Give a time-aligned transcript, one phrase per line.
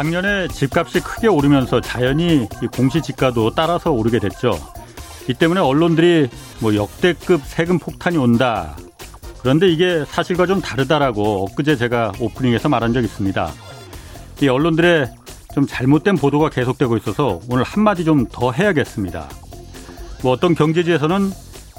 [0.00, 4.58] 작년에 집값이 크게 오르면서 자연히 공시 지가도 따라서 오르게 됐죠.
[5.28, 6.30] 이 때문에 언론들이
[6.60, 8.78] 뭐 역대급 세금 폭탄이 온다.
[9.42, 13.52] 그런데 이게 사실과 좀 다르다라고 엊그제 제가 오프닝에서 말한 적 있습니다.
[14.40, 15.12] 이 언론들의
[15.54, 19.28] 좀 잘못된 보도가 계속되고 있어서 오늘 한마디 좀 더 해야겠습니다.
[20.22, 21.30] 뭐 어떤 경제지에서는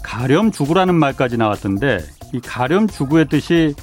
[0.03, 1.97] 가렴 주구라는 말까지 나왔던데
[2.33, 3.73] 이 가렴 주구의 뜻이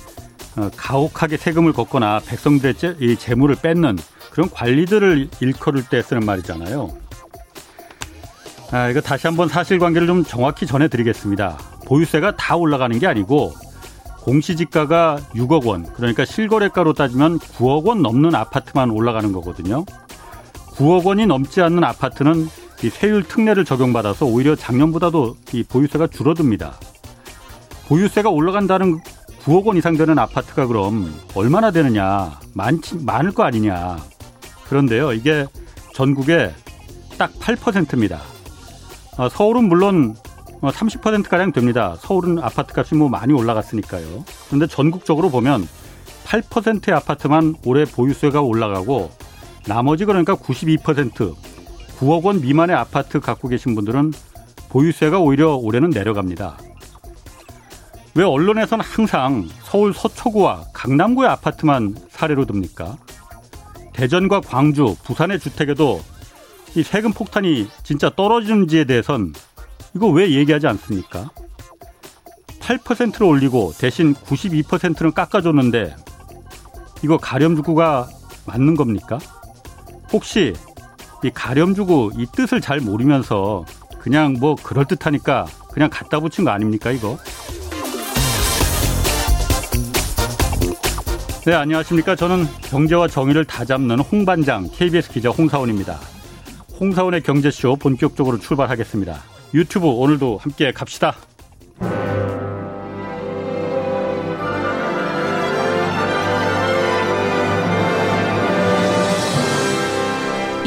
[0.56, 3.98] 어, 가혹하게 세금을 걷거나 백성들의 이 재물을 뺏는
[4.38, 6.96] 그런 관리들을 일컬을 때 쓰는 말이잖아요.
[8.70, 11.58] 아, 이거 다시 한번 사실관계를 좀 정확히 전해드리겠습니다.
[11.86, 13.52] 보유세가 다 올라가는 게 아니고
[14.20, 19.84] 공시지가가 6억 원, 그러니까 실거래가로 따지면 9억 원 넘는 아파트만 올라가는 거거든요.
[20.76, 22.48] 9억 원이 넘지 않는 아파트는
[22.84, 26.74] 이 세율 특례를 적용받아서 오히려 작년보다도 이 보유세가 줄어듭니다.
[27.88, 29.00] 보유세가 올라간다는
[29.42, 32.38] 9억 원 이상 되는 아파트가 그럼 얼마나 되느냐?
[32.54, 33.96] 많지, 많을 거 아니냐?
[34.68, 35.46] 그런데요, 이게
[35.94, 36.52] 전국에
[37.16, 38.20] 딱 8%입니다.
[39.16, 40.14] 어, 서울은 물론
[40.60, 41.96] 30%가량 어, 됩니다.
[42.00, 44.24] 서울은 아파트 값이 뭐 많이 올라갔으니까요.
[44.46, 45.66] 그런데 전국적으로 보면
[46.24, 49.10] 8%의 아파트만 올해 보유세가 올라가고
[49.66, 51.34] 나머지 그러니까 92%
[51.98, 54.12] 9억 원 미만의 아파트 갖고 계신 분들은
[54.68, 56.58] 보유세가 오히려 올해는 내려갑니다.
[58.14, 62.96] 왜 언론에서는 항상 서울 서초구와 강남구의 아파트만 사례로 듭니까?
[63.98, 66.00] 대전과 광주, 부산의 주택에도
[66.76, 69.34] 이 세금 폭탄이 진짜 떨어지는지에 대해선
[69.96, 71.30] 이거 왜 얘기하지 않습니까?
[72.60, 75.96] 8%를 올리고 대신 92%는 깎아줬는데
[77.02, 78.08] 이거 가렴주구가
[78.46, 79.18] 맞는 겁니까?
[80.12, 80.52] 혹시
[81.24, 83.64] 이 가렴주구 이 뜻을 잘 모르면서
[83.98, 87.18] 그냥 뭐 그럴듯하니까 그냥 갖다 붙인 거 아닙니까 이거?
[91.48, 92.14] 네, 안녕하십니까.
[92.14, 95.98] 저는 경제와 정의를 다 잡는 홍반장 KBS 기자 홍사원입니다.
[96.78, 99.16] 홍사원의 경제쇼 본격적으로 출발하겠습니다.
[99.54, 101.16] 유튜브 오늘도 함께 갑시다.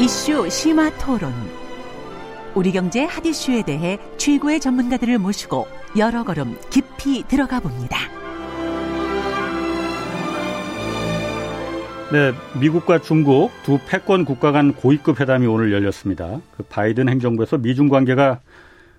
[0.00, 1.32] 이슈 심화 토론.
[2.56, 7.98] 우리 경제 핫 이슈에 대해 최고의 전문가들을 모시고 여러 걸음 깊이 들어가 봅니다.
[12.12, 16.42] 네, 미국과 중국 두 패권 국가 간 고위급 회담이 오늘 열렸습니다.
[16.54, 18.40] 그 바이든 행정부에서 미중 관계가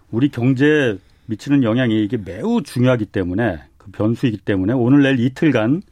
[0.09, 0.97] 우리 경제에
[1.27, 5.83] 미치는 영향이 이게 매우 중요하기 때문에 그 변수이기 때문에 오늘 내일 이틀간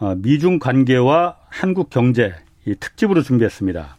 [0.00, 2.34] 어, 미중 관계와 한국 경제
[2.66, 3.96] 이 특집으로 준비했습니다.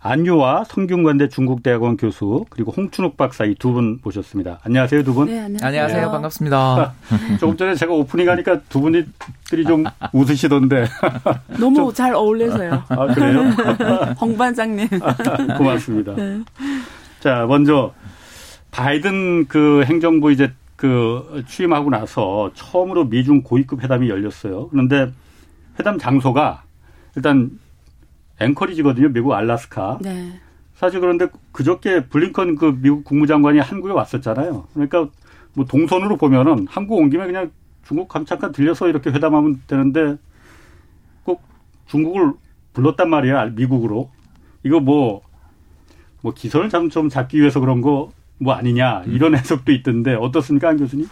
[0.00, 4.60] 안유와 성균관대 중국대학원 교수 그리고 홍춘욱 박사 이 두 분 모셨습니다.
[4.62, 5.26] 안녕하세요 두 분.
[5.26, 5.66] 네, 안녕하세요.
[5.82, 6.10] 안녕하세요.
[6.12, 6.94] 반갑습니다.
[7.40, 10.86] 조금 전에 제가 오프닝 하니까 두 분들이 좀 웃으시던데.
[11.58, 12.84] 너무 잘 어울려서요.
[12.88, 13.42] 아 그래요?
[14.20, 14.86] 홍 반장님.
[15.58, 16.14] 고맙습니다.
[16.14, 16.40] 네.
[17.20, 17.92] 자 먼저
[18.70, 24.68] 바이든 그 행정부 이제 그 취임하고 나서 처음으로 미중 고위급 회담이 열렸어요.
[24.68, 25.10] 그런데
[25.80, 26.62] 회담 장소가
[27.16, 27.50] 일단
[28.40, 29.08] 앵커리지거든요.
[29.10, 29.98] 미국 알라스카.
[30.00, 30.40] 네.
[30.74, 34.68] 사실 그런데 그저께 블링컨 그 미국 국무장관이 한국에 왔었잖아요.
[34.74, 35.08] 그러니까
[35.54, 37.50] 뭐 동선으로 보면은 한국 온 김에 그냥
[37.84, 40.16] 중국 잠깐 들려서 이렇게 회담하면 되는데
[41.24, 41.42] 꼭
[41.86, 42.32] 중국을
[42.74, 43.46] 불렀단 말이야.
[43.46, 44.10] 미국으로.
[44.62, 45.22] 이거 뭐,
[46.20, 49.02] 뭐 기선을 좀 잡기 위해서 그런 거 뭐 아니냐.
[49.06, 51.06] 이런 해석도 있던데 어떻습니까, 안 교수님?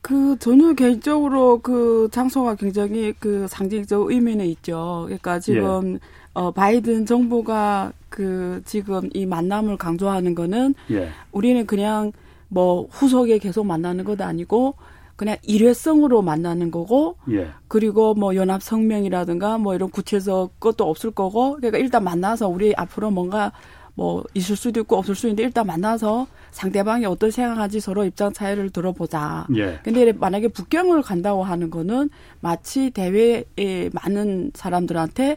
[0.00, 5.02] 그 저는 개인적으로 그 장소가 굉장히 그 상징적 의미는 있죠.
[5.06, 5.98] 그러니까 지금 예.
[6.34, 11.08] 어 바이든 정부가 그 지금 이 만남을 강조하는 거는 예.
[11.32, 12.12] 우리는 그냥
[12.48, 14.74] 뭐 후속에 계속 만나는 것도 아니고
[15.16, 17.48] 그냥 일회성으로 만나는 거고 예.
[17.66, 23.10] 그리고 뭐 연합 성명이라든가 뭐 이런 구체적 것도 없을 거고 그러니까 일단 만나서 우리 앞으로
[23.10, 23.52] 뭔가
[23.98, 28.70] 뭐 있을 수도 있고 없을 수도 있는데 일단 만나서 상대방이 어떤 생각하지 서로 입장 차이를
[28.70, 29.48] 들어보자.
[29.56, 29.80] 예.
[29.82, 32.08] 근데 만약에 북경을 간다고 하는 거는
[32.38, 35.36] 마치 대회에 많은 사람들한테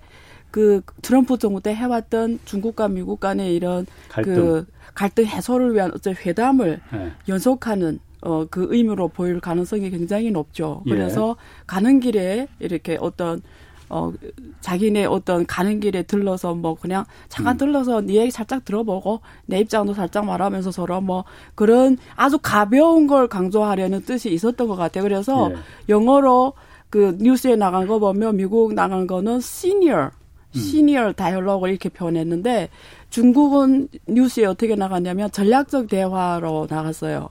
[0.52, 4.36] 그 트럼프 정부 때 해왔던 중국과 미국 간의 이런 갈등.
[4.36, 7.12] 그 갈등 해소를 위한 어떤 회담을 예.
[7.28, 10.84] 연속하는 어, 그 의미로 보일 가능성이 굉장히 높죠.
[10.86, 10.92] 예.
[10.92, 11.64] 그래서 예.
[11.66, 13.42] 가는 길에 이렇게 어떤
[13.92, 14.14] 어
[14.62, 17.58] 자기네 어떤 가는 길에 들러서 뭐 그냥 잠깐 음.
[17.58, 23.28] 들러서 네 얘기 살짝 들어보고 내 입장도 살짝 말하면서 서로 뭐 그런 아주 가벼운 걸
[23.28, 25.04] 강조하려는 뜻이 있었던 것 같아요.
[25.04, 25.56] 그래서 예.
[25.90, 26.54] 영어로
[26.90, 30.12] 그 뉴스에 나간 거 보면 미국 나간 거는 시니어
[30.54, 32.70] 시니어 다이얼로그 이렇게 표현했는데
[33.10, 37.30] 중국은 뉴스에 어떻게 나갔냐면 전략적 대화로 나갔어요.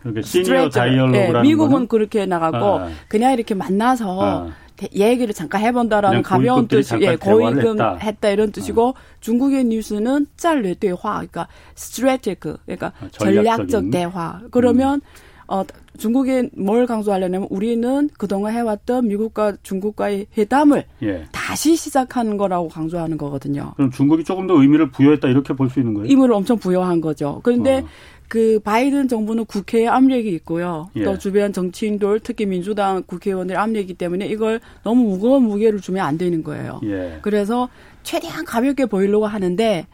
[0.00, 1.88] 그러니까 시니어 다이얼로그라는 네, 미국은 거는?
[1.88, 2.88] 그렇게 나가고 아.
[3.08, 4.50] 그냥 이렇게 만나서 아.
[4.94, 7.94] 얘기를 잠깐 해본다라는 가벼운 뜻이 예, 고위금 했다.
[7.96, 8.28] 했다.
[8.30, 8.94] 이런 뜻이고 어.
[9.20, 15.30] 중국의 뉴스는 짤 대화 그러니까 스트레티크 그러니까 아, 전략적 대화 그러면 음.
[15.52, 15.64] 어
[15.98, 21.24] 중국이 뭘 강조하려냐면 우리는 그동안 해왔던 미국과 중국과의 회담을 예.
[21.32, 23.72] 다시 시작하는 거라고 강조하는 거거든요.
[23.76, 26.08] 그럼 중국이 조금 더 의미를 부여했다 이렇게 볼 수 있는 거예요?
[26.08, 27.40] 의미를 엄청 부여한 거죠.
[27.42, 27.88] 그런데 어.
[28.30, 30.88] 그 바이든 정부는 국회에 압력이 있고요.
[30.94, 31.02] 예.
[31.02, 36.44] 또 주변 정치인들 특히 민주당 국회의원들 압력이기 때문에 이걸 너무 무거운 무게를 주면 안 되는
[36.44, 36.80] 거예요.
[36.84, 37.18] 예.
[37.22, 37.68] 그래서
[38.04, 39.84] 최대한 가볍게 보이려고 하는데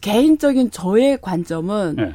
[0.00, 2.14] 개인적인 저의 관점은 예.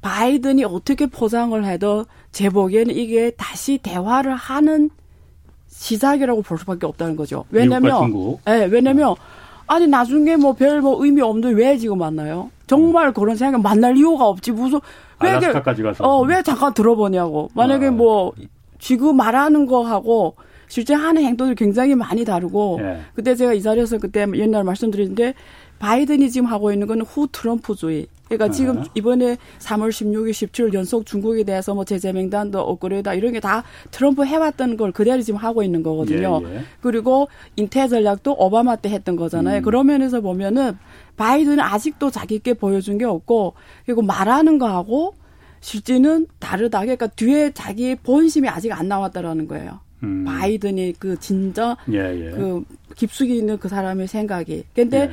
[0.00, 4.88] 바이든이 어떻게 포장을 해도 제 보기에는 이게 다시 대화를 하는
[5.68, 7.44] 시작이라고 볼 수밖에 없다는 거죠.
[7.50, 9.14] 왜냐면, 예, 네, 왜냐면
[9.66, 12.50] 아니 나중에 뭐 별뭐 뭐 의미 없는데 왜 지금 만나요?
[12.70, 14.78] 정말 그런 생각 만날 이유가 없지 무슨
[15.20, 17.90] 왜 알라스카까지 가서 어왜 잠깐 들어보냐고 만약에 아.
[17.90, 18.32] 뭐
[18.78, 20.36] 지금 말하는 거 하고
[20.68, 23.00] 실제 하는 행동이 굉장히 많이 다르고 예.
[23.14, 25.34] 그때 제가 이 자리에서 그때 옛날 말씀드렸는데
[25.80, 28.52] 바이든이 지금 하고 있는 거는 후 트럼프주의 그러니까 네.
[28.52, 33.64] 지금 이번에 3월 16일, 17일 연속 중국에 대해서 뭐 제재 명단도 업그레이드 이런 게 다
[33.90, 36.40] 트럼프 해왔던 걸 그대로 지금 하고 있는 거거든요.
[36.44, 36.60] 예, 예.
[36.80, 39.58] 그리고 인태 전략도 오바마 때 했던 거잖아요.
[39.58, 39.62] 음.
[39.62, 40.78] 그런 면에서 보면은
[41.20, 43.52] 바이든은 아직도 자기께 보여준 게 없고
[43.84, 45.14] 그리고 말하는 거하고
[45.60, 46.80] 실제는 다르다.
[46.80, 49.80] 그러니까 뒤에 자기 본심이 아직 안 나왔다라는 거예요.
[50.02, 50.24] 음.
[50.24, 52.30] 바이든이 그 진짜 예, 예.
[52.30, 52.64] 그
[52.96, 54.64] 깊숙이 있는 그 사람의 생각이.
[54.74, 55.10] 근데 예.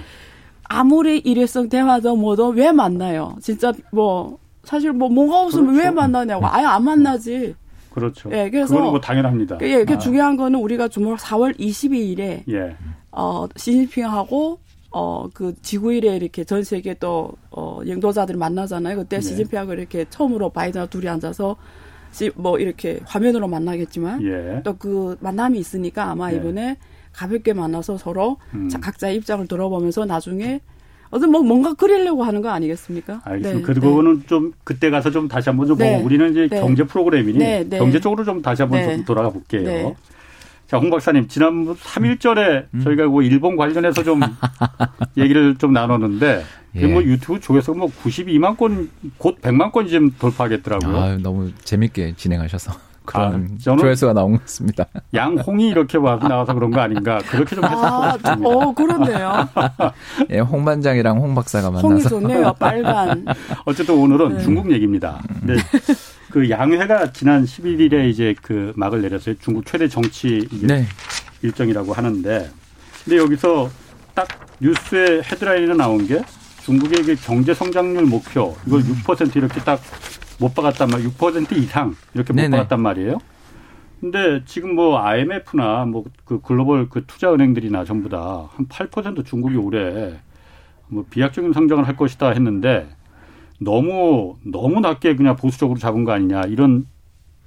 [0.64, 3.36] 아무리 일회성 대화도 뭐도 왜 만나요?
[3.42, 5.84] 진짜 뭐 사실 뭐 뭐가 없으면 그렇죠.
[5.84, 7.54] 왜 만나냐고 아예 안 만나지.
[7.92, 8.30] 그렇죠.
[8.32, 9.58] 예, 그래서 뭐 당연합니다.
[9.64, 9.98] 예, 그 아.
[9.98, 12.78] 중요한 거는 우리가 주말 4월 22일에 예.
[13.12, 14.60] 어 시진핑하고
[14.98, 18.98] 어 그 지구일에 이렇게 전 세계 또 어 영도자들 만나잖아요.
[18.98, 19.22] 그때 네.
[19.22, 21.56] 시진핑하고 이렇게 처음으로 바이든 둘이 앉아서
[22.36, 24.62] 뭐 이렇게 화면으로 만나겠지만 예.
[24.64, 26.38] 또그 만남이 있으니까 아마 예.
[26.38, 26.78] 이번에
[27.14, 28.70] 가볍게 만나서 서로 음.
[28.70, 30.62] 각자의 입장을 들어보면서 나중에
[31.10, 33.22] 어떤 뭐 뭔가 그리려고 하는 거 아니겠습니까?
[33.24, 33.74] 알겠습니다.
[33.74, 34.26] 네, 그거는 네.
[34.28, 35.94] 좀 그때 가서 좀 다시 한번 좀 네.
[35.96, 36.60] 보고 우리는 이제 네.
[36.60, 37.78] 경제 프로그램이니 네, 네.
[37.78, 39.96] 경제 쪽으로 좀 다시 한번 좀 돌아가 볼게요.
[40.68, 42.82] 자, 홍 박사님, 지난 3일전에 음.
[42.82, 44.20] 저희가 뭐 일본 관련해서 좀
[45.18, 46.44] 얘기를 좀 나눴는데,
[46.76, 46.88] 예.
[46.88, 50.98] 뭐 유튜브 조회수가 뭐 92만 건, 곧 100만 건이 지금 돌파하겠더라고요.
[50.98, 52.74] 아, 너무 재밌게 진행하셔서.
[53.06, 54.86] 그런 아, 조회수가 나온 것 같습니다.
[55.14, 59.48] 양홍이 이렇게 나와서 그런 거 아닌가 그렇게 좀 해석하고 아, 어, 그렇네요.
[60.30, 61.88] 예, 홍 반장이랑 홍 박사가 만나서.
[61.88, 63.26] 홍이 좋네요, 빨간.
[63.64, 64.44] 어쨌든 오늘은 네.
[64.44, 65.22] 중국 얘기입니다.
[65.42, 65.56] 네.
[66.32, 69.36] 그 양회가 지난 11일에 이제 그 막을 내렸어요.
[69.40, 70.86] 중국 최대 정치 네.
[71.42, 72.50] 일정이라고 하는데,
[73.04, 73.70] 근데 여기서
[74.14, 74.28] 딱
[74.60, 76.22] 뉴스의 헤드라인에 나온 게
[76.64, 79.80] 중국의 경제 성장률 목표 이걸 6% 이렇게 딱
[80.40, 82.58] 못 박았단 말, 6% 이상 이렇게 못 네네.
[82.58, 83.18] 박았단 말이에요.
[84.00, 89.56] 근데 지금 뭐 IMF나 뭐 그 글로벌 그 투자 은행들이나 전부 다 한 8% 중국이
[89.56, 90.14] 올해
[90.90, 92.88] 뭐 비약적인 성장을 할 것이다 했는데
[93.60, 96.86] 너무 너무 낮게 그냥 보수적으로 잡은 거 아니냐 이런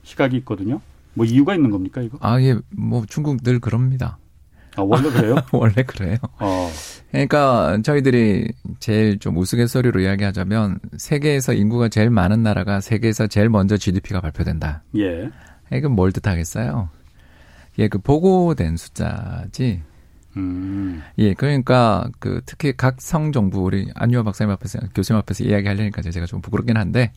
[0.02, 0.80] 시각이 있거든요.
[1.14, 2.18] 뭐 이유가 있는 겁니까 이거?
[2.20, 4.18] 아 예, 뭐 중국 늘 그럽니다.
[4.76, 5.36] 아 원래 그래요?
[5.52, 6.16] 원래 그래요.
[6.38, 6.70] 어.
[7.10, 14.20] 그러니까 저희들이 제일 좀 우스갯소리로 이야기하자면 세계에서 인구가 제일 많은 나라가 세계에서 제일 먼저 GDP가
[14.20, 14.82] 발표된다.
[14.96, 15.28] 예.
[15.72, 16.88] 이건 뭘 뜻하겠어요?
[17.78, 19.82] 예, 그 보고된 숫자지.
[20.36, 21.02] 음.
[21.18, 26.40] 예, 그러니까 그 특히 각 성정부 우리 안유아 박사님 앞에서 교수님 앞에서 이야기하려니까 제가 좀
[26.40, 27.12] 부끄럽긴 한데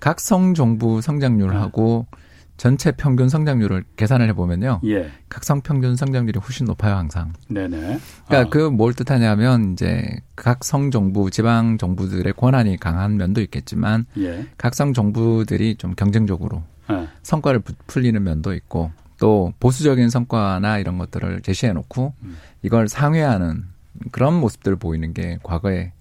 [0.00, 2.16] 각 성정부 성장률하고 음.
[2.56, 4.80] 전체 평균 성장률을 계산을 해보면요.
[4.86, 5.10] 예.
[5.28, 7.34] 각 성 평균 성장률이 훨씬 높아요, 항상.
[7.48, 7.98] 네네.
[8.26, 8.48] 그러니까 어.
[8.48, 14.46] 그뭘 뜻하냐면 이제 각 성 정부, 지방 정부들의 권한이 강한 면도 있겠지만 예.
[14.56, 17.08] 각 성 정부들이 좀 경쟁적으로 예.
[17.22, 22.36] 성과를 풀리는 면도 있고 또 보수적인 성과나 이런 것들을 제시해 놓고 음.
[22.62, 23.64] 이걸 상회하는
[24.12, 25.92] 그런 모습들을 보이는 게 과거에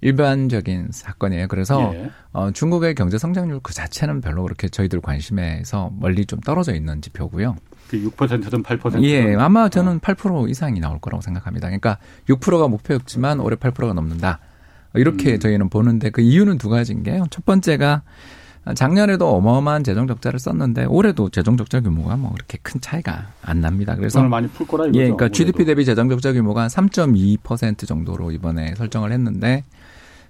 [0.00, 1.48] 일반적인 사건이에요.
[1.48, 2.10] 그래서 예.
[2.32, 7.56] 어, 중국의 경제 성장률 그 자체는 별로 그렇게 저희들 관심에서 멀리 좀 떨어져 있는 지표고요.
[7.88, 9.98] 그 6%든 8%든 예, 아마 저는 어.
[9.98, 11.68] 8% 이상이 나올 거라고 생각합니다.
[11.68, 14.40] 그러니까 6%가 목표였지만 올해 8%가 넘는다.
[14.94, 15.40] 이렇게 음.
[15.40, 17.26] 저희는 보는데 그 이유는 두 가지인 게요.
[17.30, 18.02] 첫 번째가
[18.74, 23.94] 작년에도 어마어마한 재정 적자를 썼는데 올해도 재정 적자 규모가 뭐 그렇게 큰 차이가 안 납니다.
[23.94, 24.98] 그래서 많이 풀 거라 이거죠.
[24.98, 29.64] 예, 그러니까 GDP 대비 재정 적자 규모가 3.2% 정도로 이번에 설정을 했는데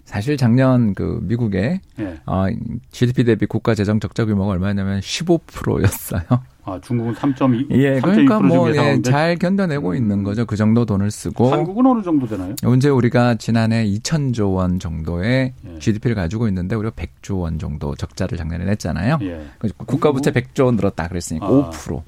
[0.05, 2.21] 사실 작년 그 미국의 예.
[2.27, 2.47] 어,
[2.93, 6.23] GDP 대비 국가 재정 적자 규모가 얼마냐면 15%였어요.
[6.69, 7.71] 아, 중국은 3.2.
[7.71, 9.97] 예, 그러니까 뭐, 예, 잘 견뎌내고 음.
[9.97, 10.45] 있는 거죠.
[10.45, 11.53] 그 정도 돈을 쓰고.
[11.53, 12.57] 한국은 어느 정도 되나요?
[12.65, 15.79] 언제 우리가 지난해 2천조 원 정도의 예.
[15.79, 19.19] GDP를 가지고 있는데 우리가 100조 원 정도 적자를 작년에 냈잖아요.
[19.23, 19.47] 예.
[19.87, 21.71] 국가 부채 100조 원 늘었다 그랬으니까 아.
[21.71, 22.03] 5%.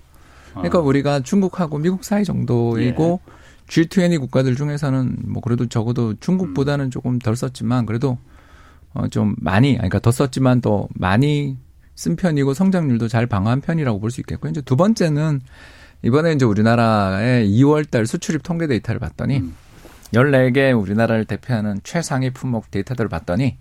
[0.55, 0.83] 그러니까 아.
[0.83, 3.33] 우리가 중국하고 미국 사이 정도이고 예.
[3.69, 6.91] G20 국가들 중에서는 뭐 그래도 적어도 중국보다는 음.
[6.91, 8.19] 조금 덜 썼지만 그래도
[8.95, 11.57] 어좀 많이 그러니까 더 썼지만 또 많이
[11.99, 15.41] 쓴 편이고 성장률도 잘 방어한 편이라고 볼 수 있겠고 이제 두 번째는
[16.03, 19.57] 이번에 이제 우리나라의 2월 달 수출입 통계 데이터를 봤더니 음.
[20.15, 23.59] 14개 우리나라를 대표하는 최상위 품목 데이터들을 봤더니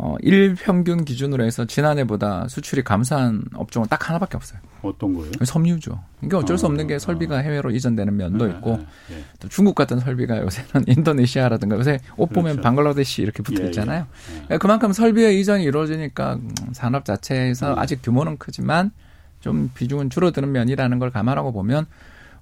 [0.00, 4.60] 어, 일평균 기준으로 해서 지난해보다 수출이 감소한 업종은 딱 하나밖에 없어요.
[4.82, 5.32] 어떤 거예요?
[5.44, 6.00] 섬유죠.
[6.22, 6.98] 이게 어쩔 수 없는 게 아.
[7.00, 9.24] 설비가 해외로 이전되는 면도 네, 있고 네, 네.
[9.40, 12.60] 또 중국 같은 설비가 요새는 인도네시아라든가 요새 옷 보면 그렇죠.
[12.60, 14.06] 방글라데시 이렇게 붙어 예, 있잖아요.
[14.34, 14.58] 예, 예.
[14.58, 16.38] 그만큼 설비의 이전이 이루어지니까
[16.72, 17.78] 산업 자체에서 음.
[17.80, 18.92] 아직 규모는 크지만
[19.40, 21.86] 좀 비중은 줄어드는 면이라는 걸 감안하고 보면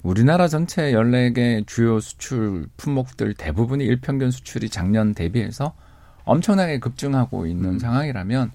[0.02, 5.72] 우리나라 전체 14개 주요 수출 품목들 대부분이 일평균 수출이 작년 대비해서
[6.26, 7.78] 엄청나게 급증하고 있는 음.
[7.78, 8.50] 상황이라면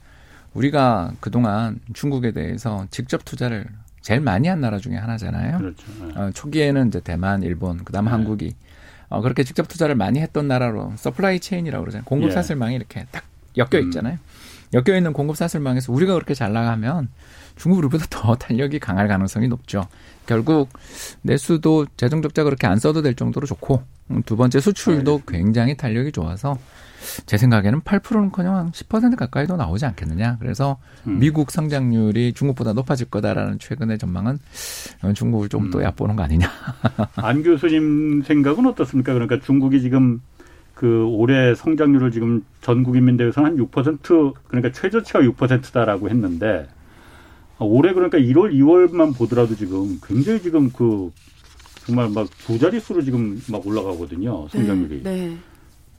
[0.54, 3.66] 우리가 그동안 중국에 대해서 직접 투자를
[4.02, 5.58] 제일 많이 한 나라 중에 하나잖아요.
[5.58, 5.86] 그렇죠.
[6.00, 6.20] 네.
[6.20, 8.12] 어, 초기에는 이제 대만, 일본, 그다음 네.
[8.12, 8.56] 한국이
[9.10, 12.06] 어, 그렇게 직접 투자를 많이 했던 나라로 supply chain이라고 그러잖아요.
[12.06, 12.34] 공급 예.
[12.34, 13.24] 사슬망이 이렇게 딱
[13.58, 13.86] 엮여 음.
[13.86, 14.14] 있잖아요.
[14.16, 14.32] 음.
[14.74, 17.10] 엮여 있는 공급 사슬망에서 우리가 그렇게 잘 나가면
[17.56, 19.88] 중국 우리보다 더 탄력이 강할 가능성이 높죠.
[20.26, 20.70] 결국
[21.22, 26.12] 내수도 재정 적자 그렇게 안 써도 될 정도로 좋고 음, 두 번째 수출도 굉장히 탄력이
[26.12, 26.58] 좋아서
[27.26, 30.38] 제 생각에는 8%는커녕 한 10% 가까이도 나오지 않겠느냐.
[30.40, 30.78] 그래서
[31.08, 31.20] 음.
[31.20, 34.40] 미국 성장률이 중국보다 높아질 거다라는 최근의 전망은
[35.16, 35.84] 중국을 좀또 음.
[35.84, 36.50] 얕보는 거 아니냐.
[37.18, 39.14] 안 교수님 생각은 어떻습니까?
[39.14, 40.22] 그러니까 중국이 지금
[40.74, 46.68] 그 올해 성장률을 지금 전 국민 대회에서 한 6% 그러니까 최저치가 6%다라고 했는데
[47.60, 51.12] 올해 그러니까 1월, 2월만 보더라도 지금 굉장히 지금 그
[51.86, 54.48] 정말 막 두 자릿수로 지금 막 올라가거든요.
[54.50, 55.04] 성장률이.
[55.04, 55.28] 네.
[55.28, 55.38] 네.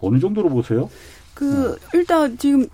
[0.02, 0.90] 어느 정도로 보세요?
[1.35, 1.99] 그 네.
[1.99, 2.66] 일단 지금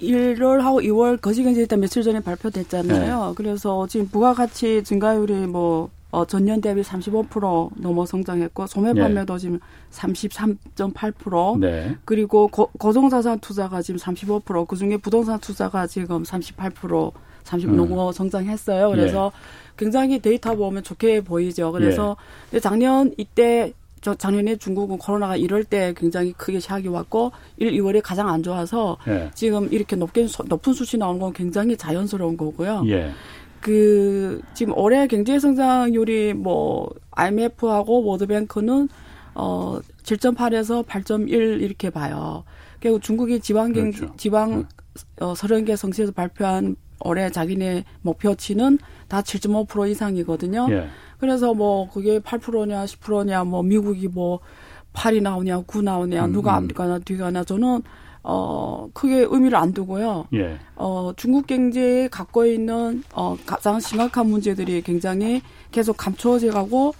[0.00, 3.26] 1월하고 2월 거시경제 일단 며칠 전에 발표됐잖아요.
[3.28, 3.34] 네.
[3.36, 9.40] 그래서 지금 부가가치 증가율이 뭐 어, 전년 대비 35% 넘어 성장했고 소매 판매도 네.
[9.40, 9.60] 지금
[9.92, 11.96] 33.8% 네.
[12.04, 17.12] 그리고 거, 거동자산 투자가 지금 35% 그중에 부동산 투자가 지금 38%
[17.44, 17.76] 30 음.
[17.76, 18.90] 넘어 성장했어요.
[18.90, 19.74] 그래서 예.
[19.76, 21.72] 굉장히 데이터 보면 좋게 보이죠.
[21.72, 22.16] 그래서
[22.52, 22.60] 예.
[22.60, 23.72] 작년 이때
[24.02, 28.98] 저 작년에 중국은 코로나가 이럴 때 굉장히 크게 샥이 왔고 1, 2월에 가장 안 좋아서
[29.06, 29.30] 예.
[29.32, 32.82] 지금 이렇게 높게 높은 수치 나오는 건 굉장히 자연스러운 거고요.
[32.88, 33.12] 예.
[33.60, 38.88] 그 지금 올해 경제 성장률이 뭐 IMF하고 월드뱅크는
[39.34, 42.42] 어 7.8에서 8.1 이렇게 봐요.
[42.80, 44.12] 그리고 중국이 지방 경 그렇죠.
[44.16, 44.66] 지방
[45.20, 50.66] 어 30개 성시에서 발표한 올해 자기네 목표치는 다 7.5% 이상이거든요.
[50.70, 50.88] 예.
[51.22, 54.40] 그래서 뭐 그게 8%냐 10%냐 뭐 미국이 뭐
[54.92, 56.64] 8이 나오냐 9 나오냐 음, 누가 음.
[56.64, 57.82] 앞가나 뒤가나 저는
[58.24, 60.26] 어 크게 의미를 안 두고요.
[60.34, 60.58] 예.
[60.74, 66.92] 어 중국 경제에 갖고 있는 어 가장 심각한 문제들이 굉장히 계속 감춰져 가고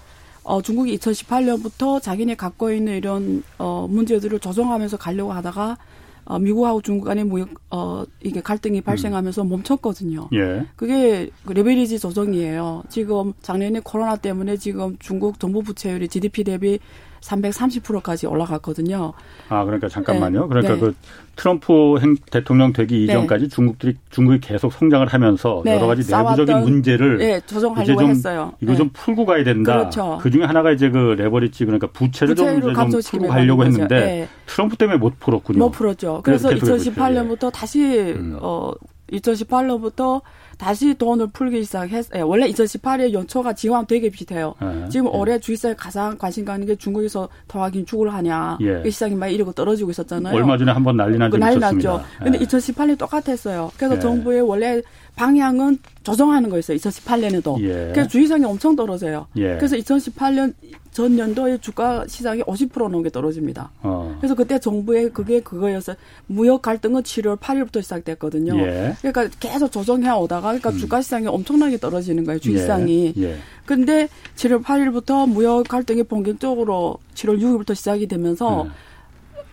[0.44, 5.78] 어 중국이 2018년부터 자기네 갖고 있는 이런 어 문제들을 조정하면서 가려고 하다가
[6.24, 8.82] 어, 미국하고 중국 간의 무역 어 이게 갈등이 음.
[8.82, 9.48] 발생하면서 음.
[9.48, 10.28] 멈췄거든요.
[10.34, 10.66] 예.
[10.76, 12.84] 그게 그 레벨리지 조정이에요.
[12.88, 16.78] 지금 작년에 코로나 때문에 지금 중국 정부 부채율이 GDP 대비
[17.22, 19.12] 330%까지 올라갔거든요.
[19.48, 20.42] 아, 그러니까 잠깐만요.
[20.42, 20.48] 네.
[20.48, 20.80] 그러니까 네.
[20.80, 20.94] 그
[21.36, 23.04] 트럼프 행, 대통령 되기 네.
[23.04, 25.76] 이전까지 중국들이 중국이 계속 성장을 하면서 네.
[25.76, 28.52] 여러 가지 내부적인 문제를 네, 조정하려고 좀, 했어요.
[28.60, 28.92] 이거 좀 네.
[28.92, 29.78] 풀고 가야 된다.
[29.78, 30.18] 그렇죠.
[30.20, 34.98] 그 중에 하나가 이제 그 레버리지 그러니까 부채를 좀, 좀 풀고 가려고 했는데 트럼프 때문에
[34.98, 35.58] 못 풀었군요.
[35.58, 36.20] 못 풀었죠.
[36.22, 38.36] 그래서, 그래서 2018년부터 다시 음.
[38.40, 38.72] 어
[39.12, 40.22] 2018년부터
[40.58, 42.18] 다시 돈을 풀기 시작했어요.
[42.18, 44.54] 예, 원래 2018년 연초가 지금 되게 비슷해요.
[44.60, 44.88] 네.
[44.88, 45.18] 지금 네.
[45.18, 48.58] 올해 주식시장에 가장 관심 가는 게 중국에서 더하긴 죽을 하냐.
[48.60, 48.82] 예.
[48.82, 50.34] 그 시장이 막 이러고 떨어지고 있었잖아요.
[50.34, 51.90] 얼마 전에 한번 난리 난그 적이 있었습니다.
[51.90, 52.04] 났죠.
[52.22, 53.70] 근데 2018년 똑같았어요.
[53.76, 54.80] 그래서 정부의 원래
[55.16, 56.76] 방향은 조정하는 거였어요.
[56.78, 57.60] 2018년에도.
[57.62, 57.90] 예.
[57.92, 59.26] 그래서 주의성이 엄청 떨어져요.
[59.36, 59.56] 예.
[59.56, 60.54] 그래서 2018년
[60.90, 63.70] 전년도에 주가 시장이 50% 넘게 떨어집니다.
[63.82, 64.16] 어.
[64.20, 65.94] 그래서 그때 정부의 그게 그거여서
[66.26, 68.58] 무역 갈등은 7월 8일부터 시작됐거든요.
[68.58, 68.94] 예.
[69.00, 70.78] 그러니까 계속 조정해 오다가 그러니까 음.
[70.78, 72.38] 주가 시장이 엄청나게 떨어지는 거예요.
[72.40, 73.14] 주식시장이.
[73.16, 73.22] 예.
[73.22, 73.36] 예.
[73.64, 78.70] 근데 7월 8일부터 무역 갈등이 본격적으로 7월 6일부터 시작이 되면서 예.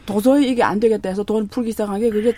[0.05, 2.33] 도저히 이게 안 되겠다 해서 돈 풀기 시작한 게 그게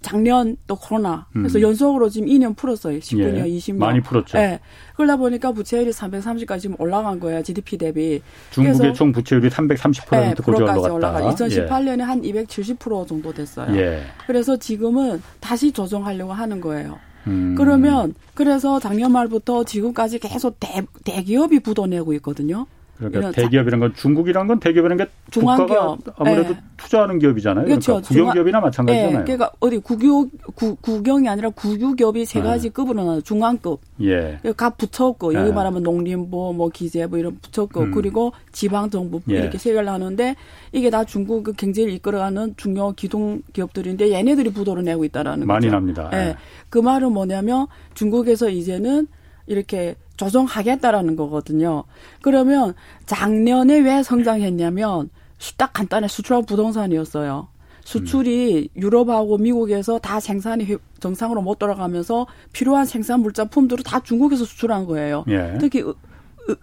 [0.00, 1.26] 작년 또 코로나.
[1.32, 1.62] 그래서 음.
[1.62, 2.98] 연속으로 지금 2년 풀었어요.
[2.98, 3.44] 19년, 예.
[3.44, 3.78] 20년.
[3.78, 4.38] 많이 풀었죠.
[4.38, 4.60] 네.
[4.96, 7.42] 그러다 보니까 부채율이 330까지 지금 올라간 거예요.
[7.42, 8.22] GDP 대비.
[8.50, 11.20] 중국의 총 부채율이 330% 네, 까지 올라가.
[11.32, 12.02] 2018년에 예.
[12.02, 13.76] 한 270% 정도 됐어요.
[13.76, 14.02] 예.
[14.26, 16.98] 그래서 지금은 다시 조정하려고 하는 거예요.
[17.26, 17.54] 음.
[17.56, 22.66] 그러면 그래서 작년 말부터 지금까지 계속 대, 대기업이 부도내고 있거든요.
[22.98, 26.60] 그러니까 대기업 이런 건 중국이란 건 대기업이라는 게 중앙기업 아무래도 네.
[26.76, 27.66] 투자하는 기업이잖아요.
[27.66, 27.92] 그렇죠.
[27.92, 29.18] 그러니까 국영기업이나 마찬가지잖아요.
[29.18, 29.24] 네.
[29.24, 32.68] 그러니까 어디 국유 구, 국영이 아니라 국유기업이 세 가지 네.
[32.70, 33.80] 급으로 나눠 중앙급.
[34.00, 34.38] 예.
[34.42, 35.52] 그러니까 각 부처급 여기 예.
[35.52, 37.90] 말하면 농림부, 뭐 기재부 이런 부처급 음.
[37.92, 39.36] 그리고 지방 정부 예.
[39.36, 40.34] 이렇게 세 개를 나누는데
[40.72, 45.76] 이게 다 중국 그 경제를 이끌어가는 중요 기동 기업들인데 얘네들이 부도를 내고 있다라는 많이 거죠.
[45.76, 46.10] 납니다.
[46.14, 46.34] 예.
[46.68, 49.06] 그 말은 뭐냐면 중국에서 이제는
[49.46, 51.84] 이렇게 조정하겠다라는 거거든요.
[52.20, 52.74] 그러면
[53.06, 55.08] 작년에 왜 성장했냐면
[55.56, 57.48] 딱 간단해 수출하고 부동산이었어요.
[57.84, 58.82] 수출이 음.
[58.82, 65.24] 유럽하고 미국에서 다 생산이 정상으로 못 돌아가면서 필요한 생산 물자품들을 다 중국에서 수출한 거예요.
[65.28, 65.56] 예.
[65.58, 65.94] 특히 의,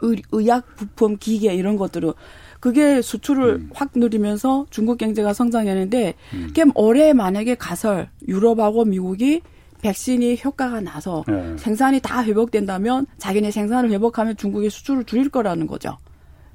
[0.02, 2.14] 의, 의약 부품, 기계 이런 것들은
[2.60, 3.70] 그게 수출을 음.
[3.74, 6.72] 확 누리면서 중국 경제가 성장했는데 음.
[6.76, 9.42] 올해 만약에 가설 유럽하고 미국이
[9.86, 11.56] 백신이 효과가 나서 네.
[11.58, 15.98] 생산이 다 회복된다면 자기네 생산을 회복하면 중국의 수출을 줄일 거라는 거죠.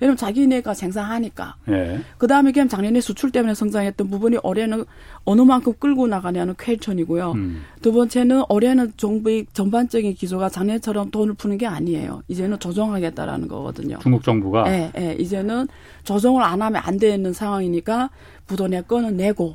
[0.01, 1.57] 왜냐면 자기네가 생산하니까.
[1.67, 2.01] 네.
[2.19, 4.85] 그 다음에 그냥 작년에 수출 때문에 성장했던 부분이 올해는
[5.25, 7.33] 어느 만큼 끌고 나가냐는 퀘션이고요.
[7.33, 7.63] 음.
[7.83, 12.23] 두 번째는 올해는 정부의 전반적인 기조가 작년처럼 돈을 푸는 게 아니에요.
[12.29, 13.99] 이제는 조정하겠다라는 거거든요.
[14.01, 14.65] 중국 정부가?
[14.65, 15.15] 네, 네.
[15.21, 15.69] 이제는
[16.03, 18.11] 조정을 안 하면 안 되는 상황이니까
[18.47, 19.55] 부도 내 거는 내고,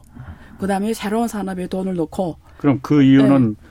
[0.60, 3.65] 그 다음에 새로운 산업에 돈을 넣고, 그럼 그 이유는 네.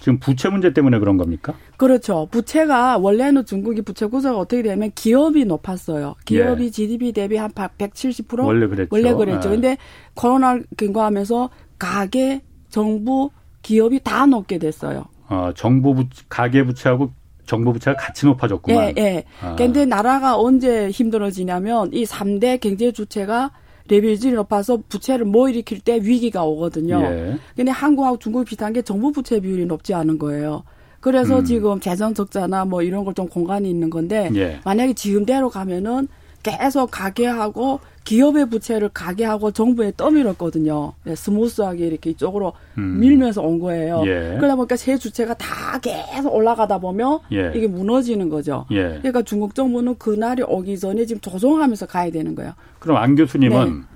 [0.00, 1.54] 지금 부채 문제 때문에 그런 겁니까?
[1.76, 2.26] 그렇죠.
[2.30, 6.16] 부채가 원래는 중국이 부채 구조가 어떻게 되면 기업이 높았어요.
[6.24, 6.70] 기업이 예.
[6.70, 8.88] GDP 대비 한 170% 원래 그랬죠.
[8.90, 9.50] 원래 그랬죠.
[9.50, 9.52] 예.
[9.52, 9.76] 근데
[10.14, 12.40] 코로나 근거하면서 가계,
[12.70, 13.30] 정부,
[13.62, 15.04] 기업이 다 높게 됐어요.
[15.28, 17.12] 아, 정부 부 가계 부채하고
[17.44, 18.94] 정부 부채가 같이 높아졌구만.
[18.96, 19.24] 예, 예.
[19.42, 19.54] 아.
[19.56, 23.50] 근데 나라가 언제 힘들어지냐면 이 3대 경제 주체가
[23.88, 27.00] 레버리지 높아서 부채를 못 일으킬 때 위기가 오거든요.
[27.02, 27.36] 예.
[27.56, 30.62] 근데 한국하고 중국 비슷한 게 정부 부채 비율이 높지 않은 거예요.
[31.00, 31.44] 그래서 음.
[31.44, 34.60] 지금 재정 적자나 뭐 이런 걸 좀 공간이 있는 건데 예.
[34.64, 36.08] 만약에 지금대로 가면은
[36.42, 40.94] 계속 가계하고 기업의 부채를 가계하고 정부에 떠밀었거든요.
[41.04, 42.98] 네, smooth하게 이렇게 이쪽으로 음.
[42.98, 44.02] 밀면서 온 거예요.
[44.06, 44.36] 예.
[44.38, 47.52] 그러다 보니까 세 주체가 다 계속 올라가다 보면 예.
[47.54, 48.66] 이게 무너지는 거죠.
[48.70, 48.98] 예.
[48.98, 52.54] 그러니까 중국 정부는 그날이 오기 전에 지금 조정하면서 가야 되는 거예요.
[52.78, 53.86] 그럼 안 교수님은 네.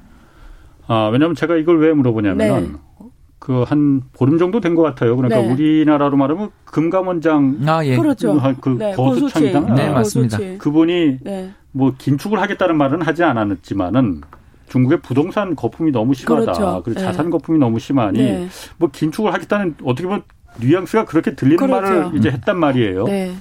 [0.87, 3.09] 아, 왜냐하면 제가 이걸 왜 물어보냐면 네.
[3.45, 5.17] 그 한 보름 정도 된 것 같아요.
[5.17, 5.53] 그러니까 네.
[5.53, 7.95] 우리나라로 말하면 금감원장 아, 예.
[7.95, 8.41] 그렇죠.
[8.61, 10.39] 그 네, 거수창이당 네, 맞습니다.
[10.59, 11.51] 그분이 네.
[11.71, 14.23] 뭐 긴축을 하겠다는 말은 하지 않았지만은
[14.69, 16.41] 중국의 부동산 거품이 너무 심하다.
[16.41, 16.83] 그렇죠.
[16.85, 17.07] 그리고 네.
[17.07, 18.49] 자산 거품이 너무 심하니 네.
[18.79, 20.23] 뭐 긴축을 하겠다는 어떻게 보면
[20.61, 21.81] 뉘앙스가 그렇게 들리는 그렇죠.
[21.81, 23.05] 말을 이제 했단 말이에요.
[23.05, 23.35] 네.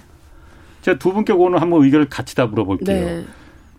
[0.82, 3.24] 제가 두 분께 오늘 한번 의견을 같이 다 물어볼게요.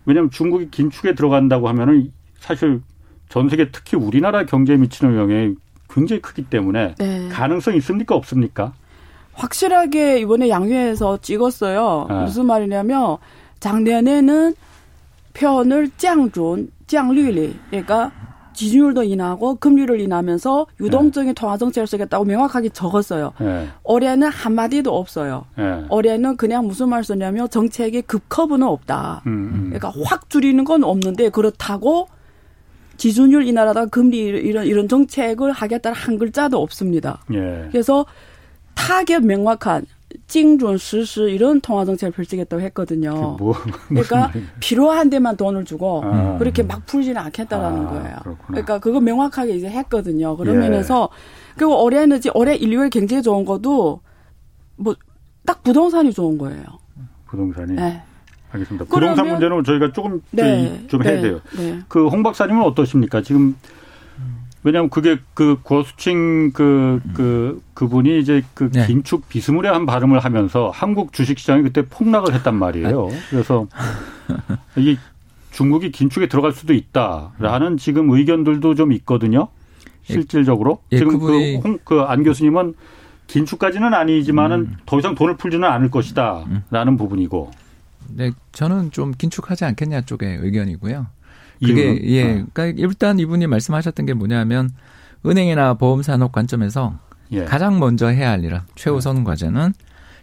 [0.07, 2.81] 왜냐하면 중국이 긴축에 들어간다고 하면은 사실
[3.29, 5.55] 전 세계 특히 우리나라 경제에 미치는 영향이
[5.95, 7.29] 굉장히 크기 때문에 네.
[7.29, 8.73] 가능성 있습니까 없습니까?
[9.33, 12.07] 확실하게 이번에 양회에서 찍었어요.
[12.09, 12.23] 네.
[12.23, 13.17] 무슨 말이냐면
[13.61, 14.53] 작년에는
[15.33, 18.11] 표현을 짱존, 짱률리 그러니까
[18.53, 21.33] 지준율도 인하고 금리를 인하면서 유동적인 네.
[21.33, 23.33] 통화 정책을 쓰겠다고 명확하게 적었어요.
[23.39, 23.67] 네.
[23.83, 25.45] 올해는 한마디도 없어요.
[25.57, 25.85] 네.
[25.89, 29.23] 올해는 그냥 무슨 말 썼냐면 정책의 급커브는 없다.
[29.27, 29.63] 음, 음.
[29.73, 32.07] 그러니까 확 줄이는 건 없는데 그렇다고
[32.97, 37.19] 지준율 인하라다 금리 이런 이런 정책을 하겠다는 한 글자도 없습니다.
[37.33, 37.67] 예.
[37.71, 38.05] 그래서
[38.73, 39.85] 타겟 명확한
[40.27, 43.35] 精准实施 이런 통화 정책을 펼치겠다고 했거든요.
[43.39, 43.53] 뭐,
[43.89, 46.37] 그러니까 필요한 데만 돈을 주고 아.
[46.37, 48.15] 그렇게 막 풀지는 않겠다라는 아, 거예요.
[48.23, 48.47] 그렇구나.
[48.47, 50.37] 그러니까 그거 명확하게 이제 했거든요.
[50.37, 50.59] 그런 예.
[50.59, 51.09] 면에서
[51.55, 54.01] 그리고 올해는 올해 인류의 경제 좋은 것도
[54.77, 54.95] 뭐
[55.45, 56.63] 딱 부동산이 좋은 거예요.
[57.27, 57.73] 부동산이.
[57.73, 58.01] 네.
[58.55, 58.85] 알겠습니다.
[58.85, 61.41] 부동산 문제는 저희가 조금 네, 좀 해야 네, 돼요.
[61.57, 61.79] 네.
[61.87, 63.21] 그홍 박사님은 어떠십니까?
[63.21, 63.55] 지금
[64.63, 68.87] 왜냐하면 그게 그 고수칭 그, 그, 그분이 이제 그 네.
[68.87, 73.09] 긴축 비스무리한 발음을 하면서 한국 주식시장이 그때 폭락을 했단 말이에요.
[73.29, 73.67] 그래서
[74.75, 74.97] 이게
[75.51, 79.49] 중국이 긴축에 들어갈 수도 있다라는 지금 의견들도 좀 있거든요.
[80.03, 80.79] 실질적으로.
[80.91, 82.73] 예, 지금 그, 홍, 그 안 교수님은
[83.27, 84.77] 긴축까지는 아니지만은 음.
[84.85, 86.43] 더 이상 돈을 풀지는 않을 것이다.
[86.71, 87.51] 라는 부분이고.
[88.09, 91.07] 네, 저는 좀 긴축하지 않겠냐 쪽의 의견이고요.
[91.59, 92.45] 그게 예, 어.
[92.53, 94.69] 그러니까 일단 이분이 말씀하셨던 게 뭐냐면
[95.25, 96.99] 은행이나 보험 산업 관점에서
[97.31, 97.45] 예.
[97.45, 99.23] 가장 먼저 해야 할 일은 최우선 네.
[99.23, 99.73] 과제는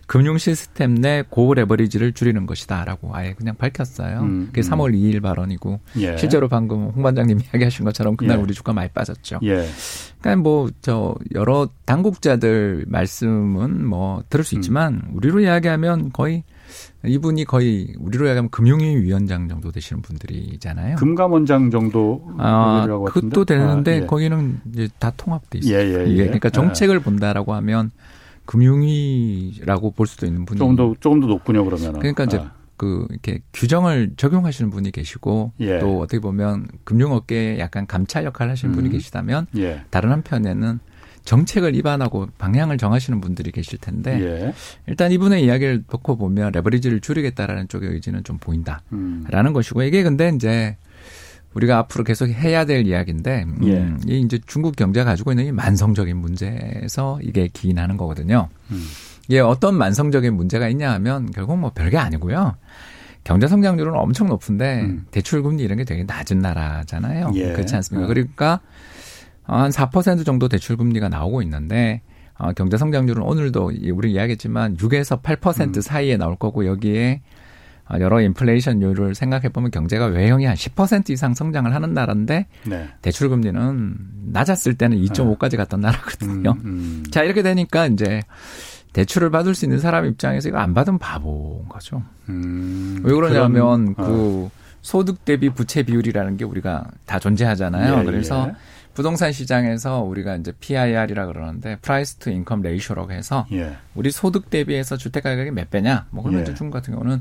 [0.07, 4.21] 금융 시스템 내 고레버리지를 줄이는 것이다라고 아예 그냥 밝혔어요.
[4.21, 4.99] 음, 그게 3월 음.
[4.99, 6.17] 2일 발언이고 예.
[6.19, 8.43] 실제로 방금 홍 반장님 이야기하신 것처럼 그날 예.
[8.43, 9.41] 우리 주가 많이 빠졌죠.
[9.45, 9.67] 예.
[10.21, 14.59] 그러니까 뭐 저 여러 당국자들 말씀은 뭐 들을 수 음.
[14.59, 15.17] 있지만 음.
[15.17, 16.45] 우리로 이야기하면 거의
[17.05, 20.97] 이분이 거의 우리로 얘기하면 금융위 위원장 정도 되시는 분들이잖아요.
[20.97, 24.07] 금감원장 정도 아, 그것도 되는데 아, 예.
[24.07, 25.77] 거기는 이제 다 통합돼 있어요.
[25.77, 26.25] 예, 예, 예.
[26.25, 27.91] 그러니까 정책을 본다라고 하면
[28.45, 31.93] 금융위라고 볼 수도 있는 분이 조금 더 조금 더 높군요 그러면.
[31.95, 32.53] 그러니까 이제 아.
[32.77, 35.79] 그 이렇게 규정을 적용하시는 분이 계시고 예.
[35.79, 38.77] 또 어떻게 보면 금융업계에 약간 감찰 역할을 하시는 음.
[38.77, 39.83] 분이 계시다면 예.
[39.91, 40.81] 다른 한편에는
[41.25, 44.55] 정책을 입안하고 방향을 정하시는 분들이 계실 텐데 예.
[44.87, 49.53] 일단 이분의 이야기를 놓고 보면 레버리지를 줄이겠다라는 쪽의 의지는 좀 보인다라는 음.
[49.53, 50.77] 것이고 이게 근데 이제
[51.55, 54.13] 우리가 앞으로 계속 해야 될 이야기인데 음, 예.
[54.13, 58.49] 이 이제 중국 경제가 가지고 있는 이 만성적인 문제에서 이게 기인하는 거거든요.
[58.71, 58.83] 음.
[59.29, 62.57] 이게 어떤 만성적인 문제가 있냐 하면 결국 뭐 별게 아니고요.
[63.25, 65.07] 경제 성장률은 엄청 높은데 음.
[65.11, 67.33] 대출 금리 이런 게 되게 낮은 나라잖아요.
[67.35, 67.53] 예.
[67.53, 68.07] 그렇지 않습니까?
[68.07, 68.09] 어.
[68.09, 68.61] 그러니까
[69.45, 72.03] 한 4% 정도 대출 금리가 나오고 있는데
[72.39, 75.81] 어, 경제 성장률은 오늘도 우리 이야기했지만 6에서 8% 음.
[75.81, 77.23] 사이에 나올 거고 여기에
[77.91, 82.89] 어, 여러 인플레이션율을 생각해 보면 경제가 외형이 한 10% 이상 성장을 하는 나라인데 네.
[83.03, 83.97] 대출 금리는
[84.33, 86.53] 낮았을 때는 2.5까지 갔던 나라거든요.
[86.53, 87.05] 음, 음.
[87.11, 88.23] 자 이렇게 되니까 이제
[88.93, 92.03] 대출을 받을 수 있는 사람 입장에서 이거 안 받으면 바보인 거죠.
[92.29, 94.05] 음, 왜 그러냐면 그럼, 어.
[94.07, 94.51] 그
[94.83, 98.01] 소득 대비 부채 비율이라는 게 우리가 다 존재하잖아요.
[98.01, 98.55] 예, 그래서 예.
[98.95, 103.77] 부동산 시장에서 우리가 이제 PIR이라 그러는데 price to income ratio라고 해서 예.
[103.95, 106.07] 우리 소득 대비해서 주택 가격이 몇 배냐?
[106.11, 106.43] 뭐 그러면 예.
[106.45, 107.21] 이제 중국 같은 경우는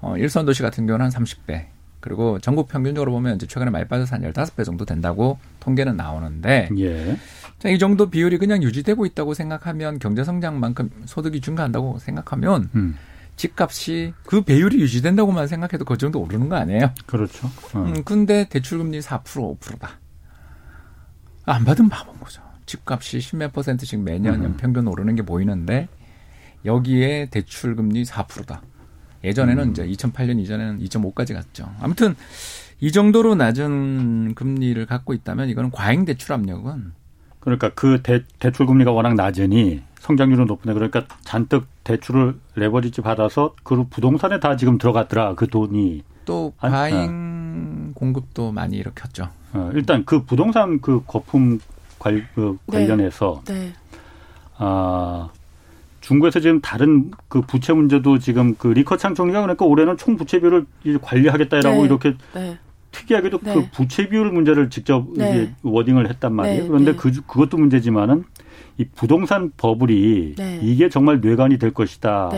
[0.00, 1.66] 어 일선 도시 같은 경우는 한 30배.
[2.00, 7.16] 그리고 전국 평균적으로 보면 이제 최근에 많이 빠져서 한 15배 정도 된다고 통계는 나오는데 예.
[7.58, 12.96] 자, 이 정도 비율이 그냥 유지되고 있다고 생각하면 경제 성장만큼 소득이 증가한다고 생각하면 음.
[13.36, 16.92] 집값이 그 배율이 유지된다고만 생각해도 그 정도 오르는 거 아니에요?
[17.06, 17.46] 그렇죠.
[17.72, 17.78] 어.
[17.78, 19.98] 음, 근데 대출금리 4% 5%다.
[21.46, 22.42] 안 받으면 바본 거죠.
[22.66, 24.56] 집값이 10몇 퍼센트씩 매년 음.
[24.56, 25.88] 평균 오르는 게 보이는데
[26.64, 28.62] 여기에 대출 금리 4%다.
[29.22, 29.70] 예전에는 음.
[29.70, 31.70] 이제 2008년 이전에는 2.5까지 갔죠.
[31.80, 32.14] 아무튼
[32.80, 36.92] 이 정도로 낮은 금리를 갖고 있다면 이거는 과잉 대출 압력은
[37.40, 43.84] 그러니까 그 대, 대출 금리가 워낙 낮으니 성장률은 높은데 그러니까 잔뜩 대출을 레버리지 받아서 그
[43.84, 49.28] 부동산에 다 지금 들어갔더라 그 돈이 또 과잉 공급도 많이 일으켰죠.
[49.52, 51.60] 어, 일단 그 부동산 그 거품
[51.98, 52.78] 관, 그 네.
[52.78, 53.54] 관련해서 네.
[53.54, 53.72] 네.
[54.56, 55.28] 아
[56.00, 60.66] 중국에서 지금 다른 그 부채 문제도 지금 그 리커창 총리가 그러니까 올해는 총 부채 비율을
[61.00, 61.84] 관리하겠다라고 네.
[61.84, 62.58] 이렇게 네.
[62.90, 63.70] 특이하게도 그 네.
[63.72, 65.52] 부채 비율 문제를 직접 네.
[65.62, 66.68] 워딩을 했단 말이에요.
[66.68, 68.24] 그런데 그 그것도 문제지만은
[68.78, 72.30] 이 부동산 버블이 이게 정말 뇌관이 될 것이다.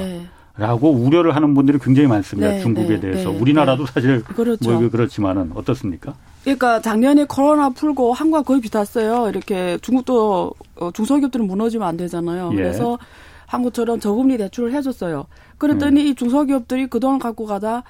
[0.59, 2.51] 라고 우려를 하는 분들이 굉장히 많습니다.
[2.51, 3.31] 네, 중국에 네, 대해서.
[3.31, 3.93] 네, 우리나라도 네.
[3.93, 4.71] 사실 그렇죠.
[4.71, 6.15] 뭐 그렇지만은 어떻습니까?
[6.43, 9.29] 그러니까 작년에 코로나 풀고 한국과 거의 비슷했어요.
[9.29, 12.51] 이렇게 중국도 어, 중소기업들은 무너지면 안 되잖아요.
[12.53, 12.57] 예.
[12.57, 12.99] 그래서
[13.47, 15.27] 한국처럼 저금리 대출을 해줬어요.
[15.59, 16.07] 그랬더니 음.
[16.07, 17.83] 이 중소기업들이 그동안 갖고 가다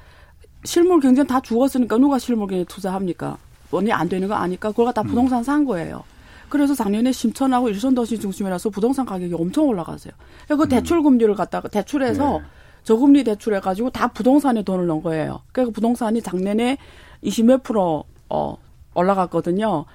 [0.64, 3.38] 실물 경쟁 다 죽었으니까 누가 실물 경쟁 투자합니까?
[3.70, 5.07] 원이 안 되는 거 아니까 그걸 갖다 음.
[5.07, 6.02] 부동산 산 거예요.
[6.48, 10.12] 그래서 작년에 심천하고 일선 도시 중심이라서 부동산 가격이 엄청 올라갔어요.
[10.48, 10.68] 그 음.
[10.68, 12.44] 대출 금리를 갖다가 대출해서 네.
[12.87, 15.40] 저금리 대출해 가지고 다 부동산에 돈을 넣은 거예요.
[15.51, 16.79] 그러니까 부동산이 작년에
[17.25, 18.57] 20몇 프로 어
[18.94, 19.87] 올라갔거든요.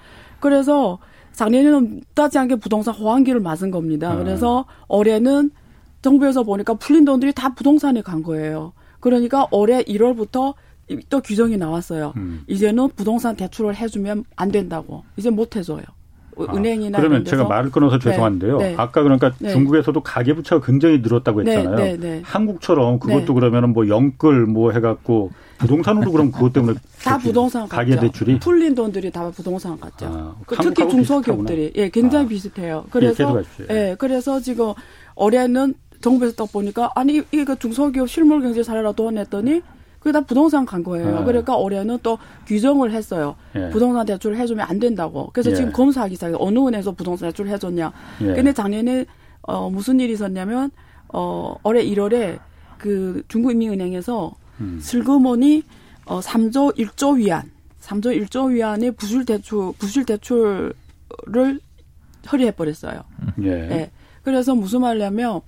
[0.42, 1.00] 그래서
[1.32, 4.12] 작년에는 따지 않게 부동산 호황기를 맞은 겁니다.
[4.12, 4.16] 아.
[4.18, 5.52] 그래서 올해는
[6.02, 8.74] 정부에서 보니까 풀린 돈들이 다 부동산에 간 거예요.
[9.00, 10.56] 그러니까 올해 1월부터
[11.10, 12.12] 또 규정이 나왔어요.
[12.18, 12.44] 음.
[12.48, 15.06] 이제는 부동산 대출을 해주면 안 된다고.
[15.16, 15.84] 이제 못 해줘요.
[16.50, 18.10] 아, 은행이나 그러면 제가 말을 끊어서 네.
[18.10, 18.58] 죄송한데요.
[18.58, 18.76] 네, 네.
[18.78, 19.50] 아까 그러니까 네.
[19.52, 21.98] 중국에서도 가계 부채가 굉장히 늘었다고 네, 했잖아요.
[22.00, 27.96] 네, 한국처럼 그것도 그러면은 뭐 영끌 뭐 해갖고 부동산으로 그럼 그것 때문에 다 부동산 가계
[27.96, 28.08] 갔죠.
[28.08, 30.06] 대출이 풀린 돈들이 다 부동산 갔죠.
[30.08, 32.30] 아, 그 특히 중소기업들이 예 굉장히 아.
[32.30, 32.86] 비슷해요.
[32.90, 34.74] 그래서 예, 예 그래서 지금
[35.16, 39.62] 올해는 정부에서 딱 보니까 아니 이거 중소기업 실물 경제 사례라 도안했더니
[40.02, 41.20] 그게 다 부동산 간 거예요.
[41.20, 41.26] 네.
[41.26, 43.36] 그러니까 올해는 또 규정을 했어요.
[43.56, 43.70] 예.
[43.70, 45.30] 부동산 대출을 해주면 안 된다고.
[45.32, 45.56] 그래서 예.
[45.56, 47.94] 지금 검사하기 시작해 어느 은행에서 부동산 대출을 해줬냐.
[48.22, 48.34] 예.
[48.34, 49.06] 근데 작년에
[49.44, 50.72] 어 무슨 일이 있었냐면
[51.14, 52.40] 어 올해 1월에
[52.80, 54.80] 그 중국인민은행에서 음.
[54.82, 55.64] 슬그머니
[56.06, 60.74] 어 3조 1조 위안, 3조 1조 위안의 부실 대출 부실 대출을
[62.24, 63.04] 처리해 버렸어요.
[63.44, 63.50] 예.
[63.68, 63.92] 네.
[64.24, 65.42] 그래서 무슨 말이냐면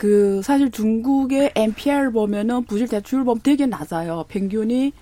[0.00, 4.24] 그 사실 중국의 NPR 보면은 부실 대출 보면 되게 낮아요.
[4.28, 4.94] 평균이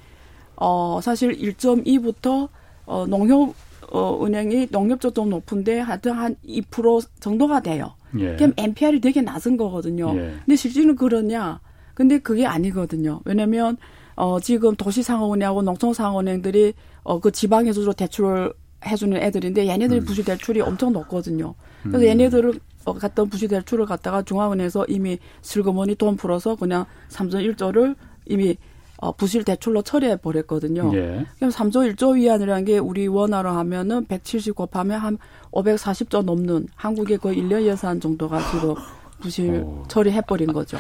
[0.57, 2.49] 어 사실 1.2부터
[2.85, 3.55] 어 농협
[3.93, 7.95] 어 은행이 농협도 좀 높은데 하여튼 한 2% 정도가 돼요.
[8.19, 8.35] 예.
[8.35, 10.13] 그럼 NPR이 되게 낮은 거거든요.
[10.17, 10.35] 예.
[10.45, 11.61] 근데 실제는 그러냐?
[11.95, 13.21] 근데 그게 아니거든요.
[13.25, 13.77] 왜냐면
[14.17, 18.53] 어 지금 도시상업은행하고 농촌상업은행들이 어 그 지방에서 주로 대출을
[18.85, 20.05] 해주는 애들인데 얘네들 이 음.
[20.05, 21.55] 부실 대출이 엄청 높거든요.
[21.85, 22.09] 그래서 음.
[22.09, 22.59] 얘네들
[22.95, 27.97] 을 갔던 부실 대출을 갖다가 중앙은행에서 이미 슬그머니 돈 풀어서 그냥 3조 1조를
[28.27, 28.57] 이미
[29.01, 30.91] 어, 부실 대출로 처리해 버렸거든요.
[30.95, 31.25] 예.
[31.37, 35.19] 그럼 3조 1조 위안이라는 게 우리 원화로 하면은 170 곱하면 한
[35.53, 38.75] 540조 넘는 한국의 거의 1년 예산 정도가 지금
[39.21, 39.85] 부실 오.
[39.87, 40.79] 처리해 버린 거죠.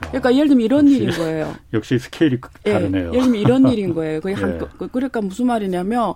[0.00, 1.54] 그러니까 예를 들면 이런 일인 거예요.
[1.72, 3.08] 역시 스케일이 예, 다르네요.
[3.08, 4.20] 예를 들면 이런 일인 거예요.
[4.34, 4.86] 한, 예.
[4.92, 6.14] 그러니까 무슨 말이냐면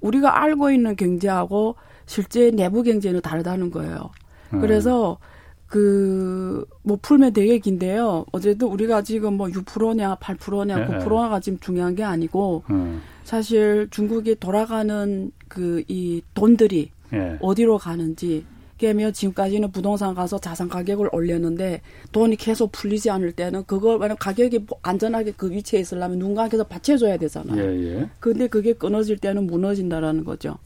[0.00, 4.10] 우리가 알고 있는 경제하고 실제 내부 경제는 다르다는 거예요.
[4.52, 4.60] 음.
[4.60, 5.18] 그래서
[5.66, 8.26] 그, 뭐 풀면 되게 긴데요.
[8.32, 13.00] 어제도 우리가 지금 뭐 6%냐, 8%냐, 9%가 지금 중요한 게 아니고, 음.
[13.24, 17.38] 사실 중국이 돌아가는 그 이 돈들이 예.
[17.40, 18.44] 어디로 가는지,
[18.78, 24.66] 깨면 지금까지는 부동산 가서 자산 가격을 올렸는데 돈이 계속 풀리지 않을 때는 그걸 만약 가격이
[24.82, 27.62] 안전하게 그 위치에 있으려면 누군가께서 받쳐줘야 되잖아요.
[27.62, 28.10] 예, 예.
[28.18, 30.58] 근데 그게 끊어질 때는 무너진다라는 거죠.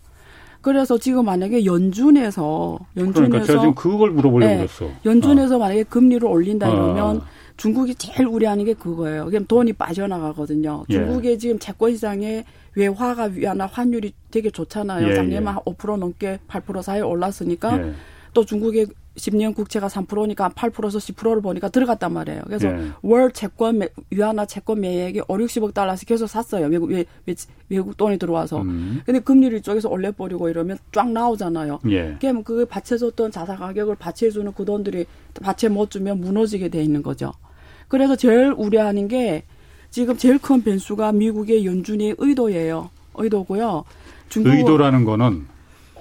[0.66, 4.90] 그래서 지금 만약에 연준에서 연준에서 그러니까 제가 지금 그걸 물어보려고 네, 그랬어.
[5.04, 5.58] 연준에서 어.
[5.60, 7.22] 만약에 금리를 올린다 이러면 어.
[7.56, 9.26] 중국이 제일 우려하는 게 그거예요.
[9.26, 10.84] 그럼 돈이 빠져나가거든요.
[10.88, 10.94] 예.
[10.94, 15.08] 중국의 지금 채권 시장에 외화가 위안화 환율이 되게 좋잖아요.
[15.08, 15.54] 예, 작년에 예.
[15.54, 17.92] 5% 넘게 8% 사이 올랐으니까 예.
[18.34, 22.42] 또 중국의 10년 국채가 3%니까 8%에서 10%를 보니까 들어갔단 말이에요.
[22.46, 22.88] 그래서 예.
[23.02, 26.66] 월 채권 위안화 채권 매액이 5, 60억 달러씩 계속 샀어요.
[26.66, 28.60] 외국 외, 외 국 돈이 들어와서.
[28.62, 29.00] 음.
[29.04, 31.80] 근데 금리를 이쪽에서 올려 버리고 이러면 쫙 나오잖아요.
[31.90, 32.16] 예.
[32.20, 35.06] 그러면 그 받쳐 줬던 자산 가격을 받쳐 주는 그 돈들이
[35.42, 37.32] 받쳐 못 주면 무너지게 돼 있는 거죠.
[37.88, 39.44] 그래서 제일 우려하는 게
[39.90, 42.90] 지금 제일 큰 변수가 미국의 연준의 의도예요.
[43.14, 43.84] 의도고요.
[44.28, 45.46] 중국 의도라는 거는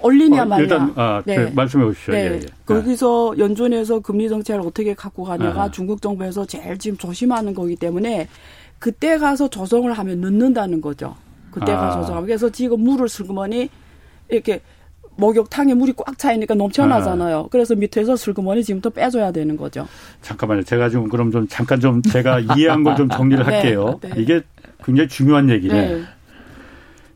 [0.02, 0.62] 올리냐 말냐.
[0.62, 1.36] 일단 아, 네.
[1.36, 1.50] 네.
[1.54, 2.12] 말씀해 보시죠.
[2.12, 2.18] 네.
[2.18, 2.40] 예, 예.
[2.66, 5.70] 거기서 연준에서 금리 정책을 어떻게 갖고 가냐가 아.
[5.70, 8.28] 중국 정부에서 제일 지금 조심하는 거기 때문에
[8.78, 11.16] 그때 가서 조정을 하면 늦는다는 거죠.
[11.50, 11.78] 그때 아.
[11.78, 13.70] 가서 조정하면 그래서 지금 물을 슬그머니
[14.28, 14.60] 이렇게
[15.18, 17.38] 목욕탕에 물이 꽉 차이니까 넘쳐나잖아요.
[17.38, 17.48] 아.
[17.50, 19.88] 그래서 밑에서 슬그머니 지금부터 빼줘야 되는 거죠.
[20.20, 20.62] 잠깐만요.
[20.64, 23.50] 제가 좀 그럼 좀 잠깐 좀 제가 이해한 걸 좀 정리를 네.
[23.50, 23.98] 할게요.
[24.02, 24.10] 네.
[24.18, 24.42] 이게
[24.84, 25.88] 굉장히 중요한 얘기네.
[25.94, 26.02] 네.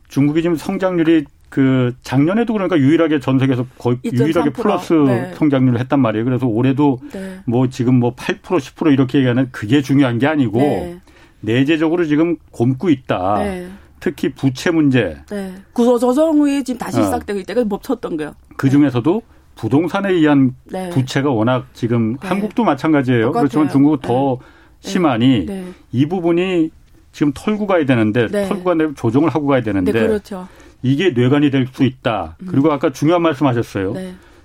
[0.09, 5.33] 중국이 지금 성장률이 그 작년에도 그러니까 유일하게 전 세계에서 거의 유일하게 플러스 네.
[5.35, 6.23] 성장률을 했단 말이에요.
[6.23, 7.39] 그래서 올해도 네.
[7.45, 11.01] 뭐 지금 뭐 8% 10% 이렇게 얘기하는 그게 중요한 게 아니고 네.
[11.41, 13.39] 내재적으로 지금 곪고 있다.
[13.39, 13.67] 네.
[13.99, 15.17] 특히 부채 문제.
[15.29, 15.53] 네.
[15.73, 17.03] 구조 조정 후에 지금 다시 어.
[17.03, 18.33] 시작되고 있다가 멈췄던 거요.
[18.55, 19.21] 그 중에서도
[19.55, 20.89] 부동산에 의한 네.
[20.91, 22.29] 부채가 워낙 지금 네.
[22.29, 23.25] 한국도 마찬가지예요.
[23.25, 23.41] 똑같아요.
[23.41, 24.37] 그렇지만 중국은 더
[24.81, 24.89] 네.
[24.89, 25.65] 심하니 네.
[25.91, 26.71] 이 부분이
[27.11, 28.47] 지금 털고 가야 되는데 네.
[28.47, 30.47] 털고 가는 조정을 하고 가야 되는데 그렇죠.
[30.81, 32.35] 이게 뇌관이 될 수 있다.
[32.41, 32.47] 음.
[32.49, 33.93] 그리고 아까 중요한 말씀하셨어요.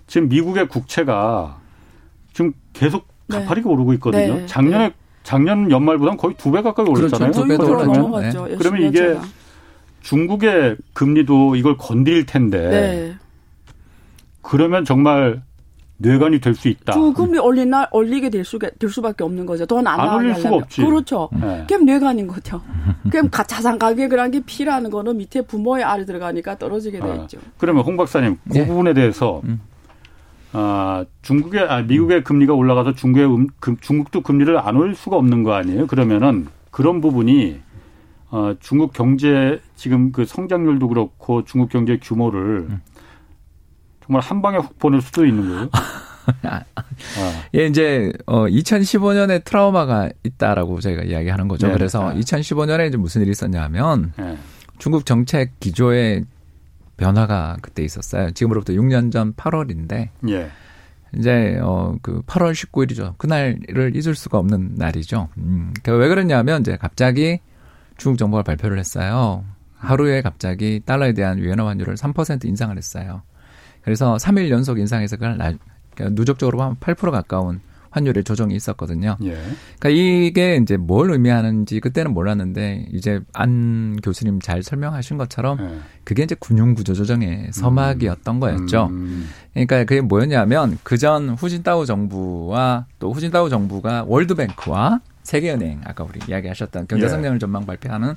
[0.07, 1.59] 지금 미국의 국채가
[2.33, 4.46] 지금 계속 가파르게 오르고 있거든요.
[4.46, 7.33] 작년에 작년 연말보다는 거의 두 배 가까이 올랐잖아요.
[7.33, 7.42] 그렇죠.
[7.42, 8.49] 두배 넘어갔죠.
[8.59, 9.18] 그러면 이게
[10.03, 13.14] 중국의 금리도 이걸 건드릴 텐데 네.
[14.42, 15.42] 그러면 정말
[15.98, 16.92] 뇌관이 될 수 있다.
[16.92, 19.64] 중 금리 올린 날 올리게 될, 수, 될 수밖에 없는 거죠.
[19.66, 20.82] 돈안 안 올릴 수가 없지.
[20.85, 21.28] 그렇죠.
[21.32, 21.64] 네.
[21.68, 22.61] 그럼 뇌관인 거죠.
[23.11, 27.38] 그럼 자산 가격이라는 게 피라는 거는 밑에 부모의 알이 들어가니까 떨어지게 돼 아, 있죠.
[27.38, 28.66] 아, 그러면 홍 박사님 그 네.
[28.66, 29.61] 부분에 대해서 음.
[30.52, 35.42] 아, 중국의 아, 미국의 금리가 올라가서 중국의 음, 금, 중국도 금리를 안 올릴 수가 없는
[35.42, 35.87] 거 아니에요?
[35.87, 37.59] 그러면은 그런 부분이
[38.30, 42.80] 어, 중국 경제 지금 그 성장률도 그렇고 중국 경제 규모를 음.
[44.07, 45.69] 정말 한 방에 훅 보낼 수도 있는 거예요.
[46.42, 46.62] 아.
[47.55, 51.69] 예, 이제 어 2015년에 트라우마가 있다라고 저희가 이야기하는 거죠.
[51.69, 52.21] 네, 그래서 네.
[52.21, 54.37] 2015년에 이제 무슨 일이 있었냐면 네.
[54.79, 56.25] 중국 정책 기조의
[56.97, 58.31] 변화가 그때 있었어요.
[58.33, 60.51] 지금으로부터 6년 전 8월인데 예.
[61.16, 63.16] 이제 어그 8월 19일이죠.
[63.19, 65.29] 그날을 잊을 수가 없는 날이죠.
[65.38, 65.73] 음.
[65.87, 67.40] 왜 그러냐면 이제 갑자기
[67.97, 69.45] 중국 정부가 발표를 했어요.
[69.77, 73.23] 하루에 갑자기 달러에 대한 위안화 환율을 3% 인상을 했어요.
[73.87, 75.53] 그래서 3일 연속 인상해서 그걸 나,
[75.94, 79.16] 그러니까 누적적으로 한 8% 가까운 환율의 조정이 있었거든요.
[79.22, 79.38] 예.
[79.79, 85.79] 그러니까 이게 이제 뭘 의미하는지 그때는 몰랐는데 이제 안 교수님 잘 설명하신 것처럼 예.
[86.03, 88.40] 그게 이제 금융 구조 조정의 서막이었던 음.
[88.40, 88.88] 거였죠.
[88.90, 89.29] 음.
[89.53, 97.37] 그러니까 그게 뭐였냐면 그전 후진타오 정부와 또 후진타오 정부가 월드뱅크와 세계은행 아까 우리 이야기하셨던 경제성장을
[97.37, 97.38] 예.
[97.38, 98.16] 전망 발표하는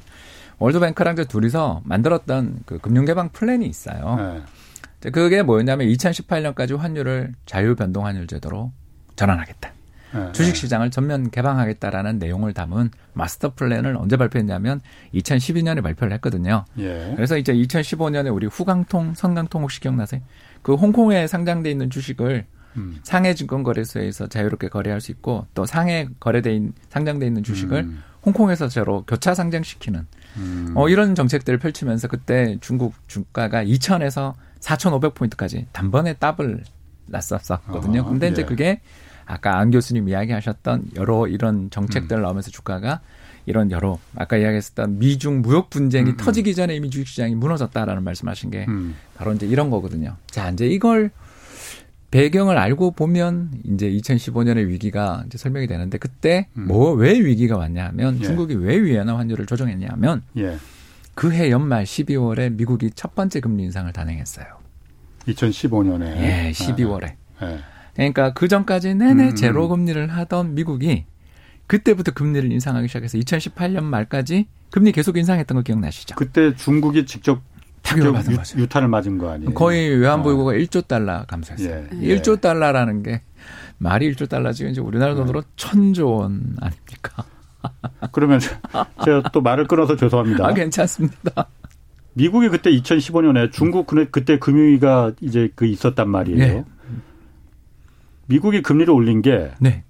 [0.57, 4.17] World Bank랑 저 둘이서 만들었던 그 금융개방 플랜이 있어요.
[4.19, 4.58] 예.
[5.01, 8.71] 그게 뭐였냐면 2018년까지 환율을 자유 변동 환율 제도로
[9.15, 9.73] 전환하겠다.
[10.15, 10.31] 예.
[10.31, 14.81] 주식 시장을 전면 개방하겠다라는 내용을 담은 마스터 플랜을 언제 발표했냐면
[15.13, 16.65] 2012년에 발표를 했거든요.
[16.79, 17.13] 예.
[17.15, 20.21] 그래서 이제 2015년에 우리 후강통, 선강통 혹시 기억나세요?
[20.61, 22.45] 그 홍콩에 상장돼 있는 주식을
[22.77, 22.99] 음.
[23.03, 28.03] 상해 증권거래소에서 자유롭게 거래할 수 있고 또 상해 거래돼 있는 상장돼 있는 주식을 음.
[28.25, 30.07] 홍콩에서 서로 교차 상장시키는
[30.37, 30.73] 음.
[30.75, 36.63] 어 이런 정책들을 펼치면서 그때 중국 주가가 2천에서 4,500 포인트까지 단번에 더블
[37.07, 38.01] 났었었거든요.
[38.01, 38.31] 아, 근데 예.
[38.31, 38.81] 이제 그게
[39.25, 42.23] 아까 안 교수님 이야기하셨던 여러 이런 정책들을 음.
[42.23, 43.01] 넣으면서 주가가
[43.45, 46.17] 이런 여러 아까 이야기했었던 미중 무역 분쟁이 음, 음.
[46.17, 48.95] 터지기 전에 이미 주식시장이 무너졌다라는 말씀하신 게 음.
[49.15, 50.15] 바로 이제 이런 거거든요.
[50.27, 51.11] 자 이제 이걸
[52.11, 56.67] 배경을 알고 보면 이제 2015년의 위기가 이제 설명이 되는데 그때 음.
[56.67, 58.23] 뭐왜 위기가 왔냐면 예.
[58.23, 60.57] 중국이 왜 위안화 환율을 조정했냐면 예.
[61.19, 64.45] 그해 연말 12월에 미국이 첫 번째 금리 인상을 단행했어요.
[65.27, 66.15] 2015년에.
[66.15, 67.15] 예, 12월에.
[67.39, 67.59] 아, 예.
[67.93, 69.35] 그러니까 그 전까지 내내 음.
[69.35, 71.03] 제로 금리를 하던 미국이
[71.67, 76.15] 그때부터 금리를 인상하기 시작해서 2018년 말까지 금리 계속 인상했던 거 기억나시죠?
[76.15, 77.41] 그때 중국이 직접
[77.81, 78.57] 타격을 받은 거죠.
[78.57, 79.53] 유탄을 맞은 거 아니에요?
[79.53, 80.53] 거의 외환보유고가 어.
[80.53, 81.85] 1조 달러 감소했어요.
[82.01, 82.15] 예.
[82.15, 83.23] 1조 달러라는 게
[83.77, 85.47] 말이 1조 달러 지금 이제 우리나라 돈으로 네.
[85.57, 87.25] 천조 원 아닙니까?
[88.11, 90.47] 그러면 제가 또 말을 끊어서 죄송합니다.
[90.47, 91.47] 아, 괜찮습니다.
[92.13, 96.37] 미국이 그때 2015년에 중국 그때 금융위가 이제 그 있었단 말이에요.
[96.37, 96.63] 네.
[98.27, 99.83] 미국이 금리를 올린 게 네.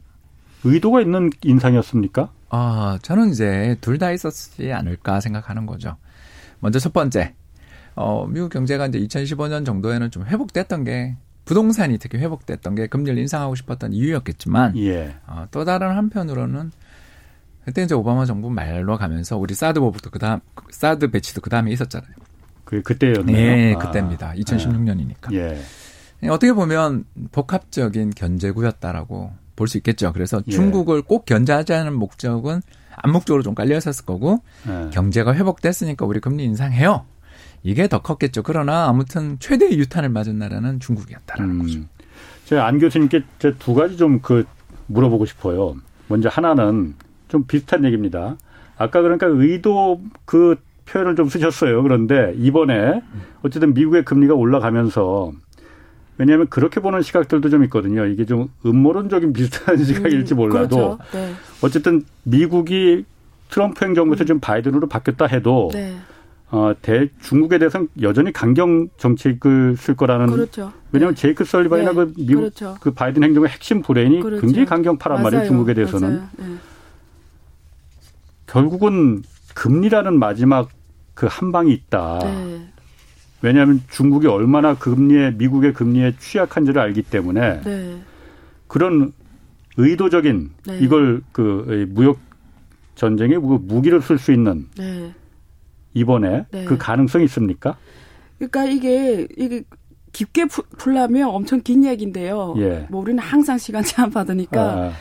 [0.63, 2.29] 의도가 있는 인상이었습니까?
[2.49, 5.97] 아, 저는 이제 둘 다 있었지 않을까 생각하는 거죠.
[6.59, 7.33] 먼저 첫 번째,
[7.95, 13.55] 어, 미국 경제가 이제 2015년 정도에는 좀 회복됐던 게 부동산이 특히 회복됐던 게 금리를 인상하고
[13.55, 15.15] 싶었던 이유였겠지만 예.
[15.27, 16.71] 어, 또 다른 한편으로는
[17.65, 20.39] 그때 이제 오바마 정부 말로 가면서 우리 사드 보부터 그다음
[20.71, 22.11] 사드 배치도 그다음에 있었잖아요.
[22.65, 23.35] 그 그때였네요.
[23.35, 24.33] 네, 그때입니다.
[24.33, 25.33] 2016년이니까.
[25.33, 25.59] 예.
[26.29, 30.13] 어떻게 보면 복합적인 견제구였다라고 볼 수 있겠죠.
[30.13, 30.51] 그래서 예.
[30.51, 32.61] 중국을 꼭 견제하자는 목적은
[32.95, 34.89] 암묵적으로 좀 깔려 있었을 거고 예.
[34.91, 37.05] 경제가 회복됐으니까 우리 금리 인상해요.
[37.63, 38.41] 이게 더 컸겠죠.
[38.43, 41.61] 그러나 아무튼 최대의 유탄을 맞은 나라는 중국이었다라는 음.
[41.61, 41.79] 거죠.
[42.45, 43.23] 제가 안 교수님께
[43.59, 44.45] 두 가지 좀 그
[44.87, 45.75] 물어보고 싶어요.
[46.07, 46.95] 먼저 하나는
[47.29, 48.35] 좀 비슷한 얘기입니다.
[48.77, 51.81] 아까 그러니까 의도 그 표현을 좀 쓰셨어요.
[51.83, 53.01] 그런데 이번에
[53.43, 55.31] 어쨌든 미국의 금리가 올라가면서
[56.17, 58.05] 왜냐하면 그렇게 보는 시각들도 좀 있거든요.
[58.05, 60.99] 이게 좀 음모론적인 비슷한 시각일지 음, 몰라도 음, 그렇죠.
[61.13, 61.33] 네.
[61.61, 63.05] 어쨌든 미국이
[63.49, 65.95] 트럼프 행정부에서 지금 바이든으로 바뀌었다 해도 네.
[66.51, 70.27] 어, 대, 중국에 대해서는 여전히 강경 정책을 쓸 거라는.
[70.27, 70.73] 그렇죠.
[70.91, 71.21] 왜냐하면 네.
[71.21, 71.95] 제이크 설리반이나 네.
[71.95, 72.75] 그 미국 그렇죠.
[72.81, 74.41] 그 바이든 행정의 핵심 브레인이 그렇죠.
[74.41, 75.45] 굉장히 강경파란 말이에요.
[75.45, 76.23] 중국에 대해서는.
[78.49, 78.53] 네.
[78.53, 79.21] 결국은
[79.55, 80.69] 금리라는 마지막
[81.13, 82.19] 그 한 방이 있다.
[82.23, 82.67] 네.
[83.41, 88.01] 왜냐하면 중국이 얼마나 금리에 미국의 금리에 취약한지를 알기 때문에 네.
[88.67, 89.11] 그런
[89.77, 90.79] 의도적인 네.
[90.79, 92.19] 이걸 그 무역
[92.95, 94.67] 전쟁에 무기를 쓸 수 있는
[95.93, 96.65] 이번에 네.
[96.65, 97.77] 그 가능성이 있습니까?
[98.37, 99.63] 그러니까 이게 이게
[100.11, 100.45] 깊게
[100.77, 102.55] 풀라면 엄청 긴 얘기인데요.
[102.57, 102.87] 예.
[102.89, 104.91] 뭐 우리는 항상 시간 제한 받으니까 아.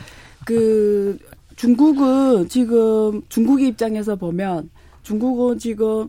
[0.45, 1.17] 그
[1.59, 4.69] 중국은 지금 중국의 입장에서 보면
[5.03, 6.07] 중국은 지금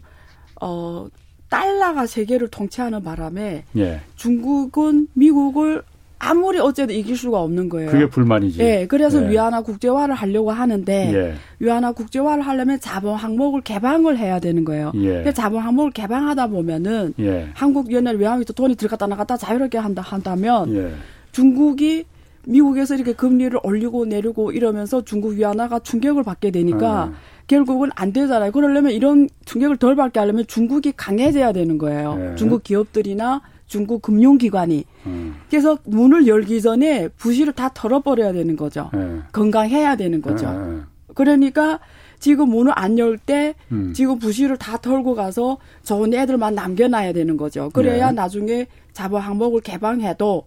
[0.60, 1.08] 어
[1.48, 4.00] 달러가 세계를 통치하는 바람에 예.
[4.14, 5.82] 중국은 미국을
[6.20, 7.90] 아무리 어째도 이길 수가 없는 거예요.
[7.90, 8.60] 그게 불만이지.
[8.60, 8.86] 예.
[8.86, 9.30] 그래서 예.
[9.30, 11.34] 위안화 국제화를 하려고 하는데 예.
[11.58, 14.92] 위안화 국제화를 하려면 자본 항목을 개방을 해야 되는 거예요.
[14.94, 15.24] 예.
[15.24, 17.48] 그 자본 항목을 개방하다 보면은 예.
[17.54, 20.92] 한국 옛날 외환위도 돈이 들어갔다 나갔다 자유롭게 한다 한다면 예.
[21.32, 22.04] 중국이
[22.46, 27.12] 미국에서 이렇게 금리를 올리고 내리고 이러면서 중국 위안화가 충격을 받게 되니까 아.
[27.46, 28.52] 결국은 안 되잖아요.
[28.52, 32.16] 그러려면 이런 충격을 덜 받게 하려면 중국이 강해져야 되는 거예요.
[32.32, 32.36] 예.
[32.36, 34.84] 중국 기업들이나 중국 금융기관이.
[35.06, 35.36] 음.
[35.48, 38.90] 그래서 문을 열기 전에 부실을 다 털어버려야 되는 거죠.
[38.92, 39.20] 네.
[39.32, 40.50] 건강해야 되는 거죠.
[40.50, 40.80] 네.
[41.14, 41.80] 그러니까
[42.18, 43.92] 지금 문을 안 열때 음.
[43.94, 47.70] 지금 부실을 다 털고 가서 좋은 애들만 남겨놔야 되는 거죠.
[47.72, 48.12] 그래야 네.
[48.12, 50.44] 나중에 자본 항목을 개방해도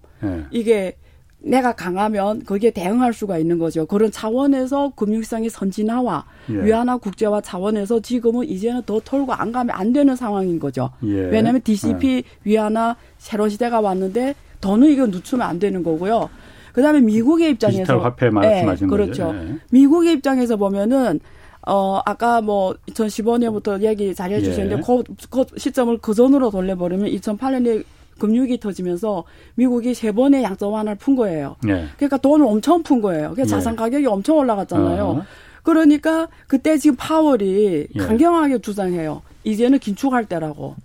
[0.52, 0.96] 이게
[1.44, 3.86] 내가 강하면 거기에 대응할 수가 있는 거죠.
[3.86, 6.66] 그런 차원에서 금융시장의 선진화와 예.
[6.66, 10.90] 위안화 국제화 차원에서 지금은 이제는 더 털고 안 가면 안 되는 상황인 거죠.
[11.04, 11.14] 예.
[11.14, 12.24] 왜냐하면 DCP 예.
[12.44, 16.30] 위안화 새로운 시대가 왔는데 더는 이거 늦추면 안 되는 거고요.
[16.72, 19.28] 그다음에 미국의 입장에서 디지털 화폐 말씀하신 네, 그렇죠.
[19.28, 19.34] 거죠.
[19.34, 19.58] 네.
[19.72, 21.20] 미국의 입장에서 보면은
[21.68, 24.82] 어 아까 뭐 2015년부터 얘기 잘 해 주셨는데 예.
[24.82, 27.84] 그, 그 시점을 그 전으로 돌려버리면 2008년에
[28.20, 29.24] 금융위기 터지면서
[29.56, 31.56] 미국이 세 번의 양적 완화를 푼 거예요.
[31.64, 31.88] 네.
[31.98, 33.32] 그러니까 돈을 엄청 푼 거예요.
[33.34, 35.04] 그래서 자산 가격이 엄청 올라갔잖아요.
[35.06, 35.24] 어.
[35.64, 38.00] 그러니까 그때 지금 파월이 예.
[38.00, 39.22] 강경하게 주장해요.
[39.44, 40.76] 이제는 긴축할 때라고.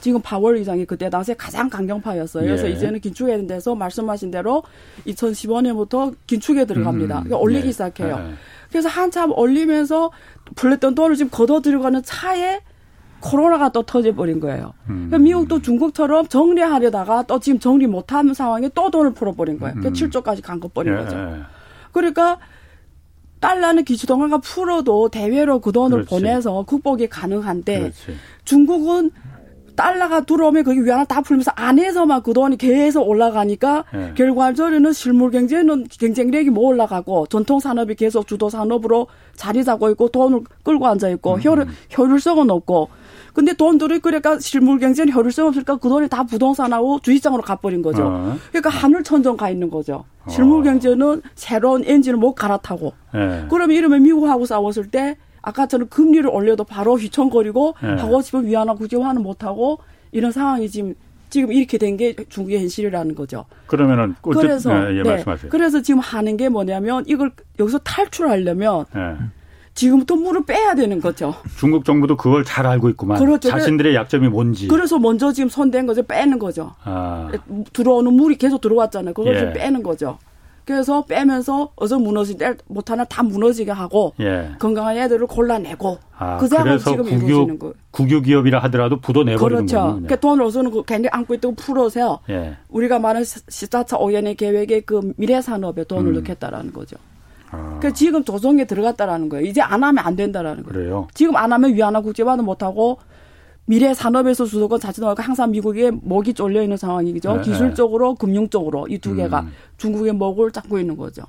[0.00, 2.44] 지금 파월 의장이 그때 당시에 가장 강경파였어요.
[2.44, 2.72] 그래서 예.
[2.72, 4.62] 이제는 긴축해야 된다서 말씀하신 대로
[5.08, 7.16] 2015년부터 긴축에 들어갑니다.
[7.18, 7.72] 음, 그러니까 올리기 예.
[7.72, 8.26] 시작해요.
[8.30, 8.34] 예.
[8.70, 10.12] 그래서 한참 올리면서
[10.54, 12.60] 불렸던 돈을 지금 걷어 들어가는 차에
[13.20, 14.74] 코로나가 또 터져버린 거예요.
[14.88, 15.08] 음.
[15.08, 19.74] 그러니까 미국도 중국처럼 정리하려다가 또 지금 정리 못하는 상황에 또 돈을 풀어버린 거예요.
[19.74, 20.10] 그러니까 음.
[20.10, 20.96] 7조까지 간것버린 예.
[20.98, 21.16] 거죠.
[21.92, 22.38] 그러니까
[23.40, 26.10] 달러는 기초통화가 풀어도 대외로 그 돈을 그렇지.
[26.10, 28.16] 보내서 극복이 가능한데 그렇지.
[28.44, 29.10] 중국은
[29.78, 34.12] 달러가 들어오면 거기 위안화 다 풀면서 안에서만 그 돈이 계속 올라가니까 네.
[34.16, 39.06] 결과적으로는 실물 경제는 경쟁력이 못 올라가고 전통 산업이 계속 주도 산업으로
[39.36, 41.40] 자리 잡고 있고 돈을 끌고 앉아 있고 음.
[41.42, 42.88] 효율, 효율성은 없고
[43.38, 48.02] 근데 돈들이 그러니까 실물 경제는 효율성 없으니까 그 돈이 다 부동산하고 주식장으로 가버린 거죠.
[48.04, 48.36] 어.
[48.48, 50.04] 그러니까 하늘 천정 가 있는 거죠.
[50.28, 50.62] 실물 어.
[50.64, 52.94] 경제는 새로운 엔진을 못 갈아타고.
[53.14, 53.46] 네.
[53.48, 57.88] 그러면 이러면 미국하고 싸웠을 때 아까처럼 금리를 올려도 바로 휘청거리고 네.
[57.90, 59.78] 하고 싶은 위안화 국제화는 못하고
[60.10, 60.96] 이런 상황이 지금
[61.30, 63.44] 지금 이렇게 된 게 중국의 현실이라는 거죠.
[63.68, 65.10] 그러면은 그래서 네, 예, 네.
[65.10, 65.50] 말씀하세요.
[65.52, 67.30] 그래서 지금 하는 게 뭐냐면 이걸
[67.60, 69.14] 여기서 탈출하려면 네.
[69.78, 71.36] 지금부터 물을 빼야 되는 거죠.
[71.56, 73.16] 중국 정부도 그걸 잘 알고 있구만.
[73.20, 73.48] 그렇죠.
[73.48, 74.66] 자신들의 약점이 뭔지.
[74.66, 76.02] 그래서 먼저 지금 손댄 거죠.
[76.02, 76.74] 빼는 거죠.
[76.82, 77.30] 아.
[77.72, 79.14] 들어오는 물이 계속 들어왔잖아요.
[79.14, 79.52] 그걸 예.
[79.52, 80.18] 빼는 거죠.
[80.64, 84.50] 그래서 빼면서 어서 무너질 때 못하나 다 무너지게 하고 예.
[84.58, 87.74] 건강한 애들을 골라내고 아, 그 작업이 지금 국유, 이루어지는 거예요.
[87.92, 89.92] 국유 기업이라 하더라도 부도 내버리는 그렇죠.
[89.92, 92.56] 그러니까 돈을 어서는 그 굉장히 안고 있다고 풀어서 예.
[92.68, 96.14] 우리가 말하는 14차 오연의 계획에 그 미래 산업에 돈을 음.
[96.14, 96.96] 넣겠다라는 거죠.
[97.50, 97.78] 아.
[97.80, 99.46] 그 지금 조정에 들어갔다라는 거예요.
[99.46, 100.72] 이제 안 하면 안 된다라는 거예요.
[100.72, 101.08] 그래요?
[101.14, 102.98] 지금 안 하면 위안화 국제화도 못 하고
[103.64, 107.36] 미래 산업에서 주도권 자체도 항상 미국의 목이 쫄려 있는 상황이죠.
[107.36, 108.16] 네, 기술적으로, 네.
[108.18, 109.52] 금융적으로 이 두 개가 음.
[109.76, 111.22] 중국의 목을 잡고 있는 거죠.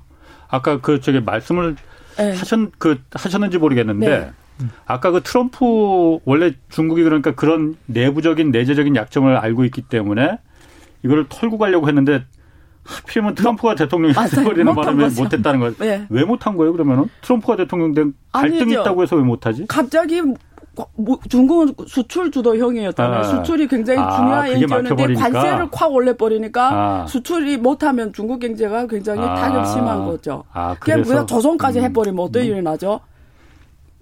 [0.48, 1.76] 아까 그 저기 말씀을
[2.16, 2.34] 네.
[2.34, 4.30] 하셨 그 하셨는지 모르겠는데 네.
[4.86, 10.38] 아까 그 트럼프 원래 중국이 그러니까 그런 내부적인 내재적인 약점을 알고 있기 때문에
[11.02, 12.24] 이거를 털고 가려고 했는데
[12.90, 15.74] 하필이면 트럼프가 대통령이 돼버리는 바람에 못했다는 거예요.
[15.78, 16.06] 네.
[16.08, 18.80] 왜 못한 거예요 그러면은 트럼프가 대통령 된 갈등이 아니죠.
[18.80, 19.66] 있다고 해서 왜 못하지?
[19.68, 20.20] 갑자기
[20.96, 23.20] 뭐 중국은 수출 주도형이었잖아요.
[23.20, 26.70] 아, 수출이 굉장히 아, 중요한 엔지였는데 관세를 확 올려버리니까
[27.02, 27.06] 아.
[27.06, 29.34] 수출이 못하면 중국 경제가 굉장히 아.
[29.34, 30.44] 타격 심한 거죠.
[30.52, 31.84] 아, 그래서 그냥 조선까지 음.
[31.84, 32.48] 해버리면 어떤 음.
[32.48, 33.00] 일이 나죠?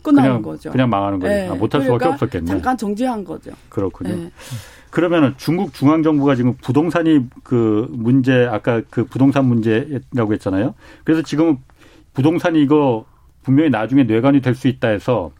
[0.02, 0.70] 끝나는 그냥, 거죠.
[0.70, 1.32] 그냥 망하는 거죠.
[1.32, 1.48] 네.
[1.48, 2.46] 못할 그러니까 수밖에 없었겠네.
[2.46, 3.50] 잠깐 정지한 거죠.
[3.68, 4.14] 그렇군요.
[4.14, 4.30] 네.
[4.90, 10.74] 그러면은 중국 중앙 정부가 지금 부동산이 그 문제 아까 그 부동산 문제라고 했잖아요.
[11.04, 11.58] 그래서 지금
[12.14, 13.04] 부동산이 이거
[13.42, 15.30] 분명히 나중에 뇌관이 될 수 있다 해서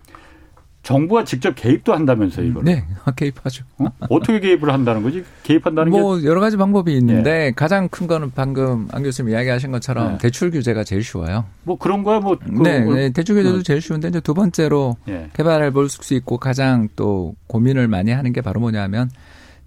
[0.85, 2.85] 정부가 직접 개입도 한다면서요, 이거 네,
[3.17, 3.65] 개입하죠.
[3.79, 4.21] 어?
[4.21, 5.23] 떻게 개입을 한다는 거지?
[5.43, 6.25] 개입한다는 뭐 게?
[6.27, 7.53] 여러 가지 방법이 있는데 네.
[7.55, 10.19] 가장 큰 거는 방금 안 교수님 이야기하신 것처럼 네.
[10.19, 11.45] 대출 규제가 제일 쉬워요.
[11.65, 12.39] 뭐 그런 거야, 뭐.
[12.39, 13.63] 그 네, 네, 대출 규제도 어.
[13.63, 15.29] 제일 쉬운데 이제 두 번째로 예.
[15.35, 19.11] 개발을 볼수 있고 가장 또 고민을 많이 하는 게 바로 뭐냐면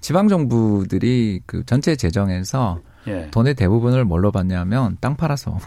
[0.02, 3.30] 지방 정부들이 그 전체 재정에서 예.
[3.32, 5.58] 돈의 대부분을 뭘로 받냐면 땅 팔아서.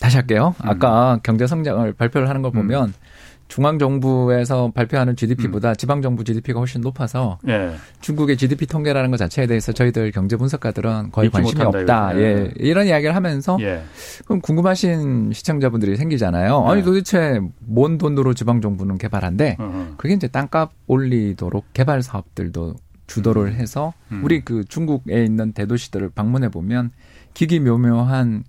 [0.00, 0.54] 다시 할게요.
[0.64, 0.68] 음.
[0.68, 2.94] 아까 경제 성장을 발표를 하는 걸 보면 음.
[3.48, 5.74] 중앙 정부에서 발표하는 GDP보다 음.
[5.76, 7.74] 지방 정부 GDP가 훨씬 높아서 예.
[8.02, 12.12] 중국의 GDP 통계라는 것 자체에 대해서 저희들 경제 분석가들은 거의 관심이 없다.
[12.16, 12.20] 예.
[12.20, 12.52] 예.
[12.56, 13.82] 이런 이야기를 하면서 예.
[14.26, 16.62] 그럼 궁금하신 시청자분들이 생기잖아요.
[16.62, 16.70] 네.
[16.70, 19.96] 아니 도대체 뭔 돈으로 지방 정부는 개발한데 uh-huh.
[19.96, 22.74] 그게 이제 땅값 올리도록 개발 사업들도
[23.08, 23.52] 주도를 음.
[23.54, 24.22] 해서 음.
[24.22, 26.92] 우리 그 중국에 있는 대도시들을 방문해 보면
[27.34, 28.44] 기기묘묘한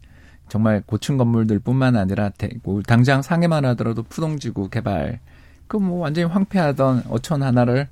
[0.50, 2.32] 정말 고층 건물들뿐만 아니라
[2.64, 5.20] 뭐 당장 상해만 하더라도 푸동지구 개발
[5.68, 7.88] 그 뭐 완전히 황폐하던 어촌 하나를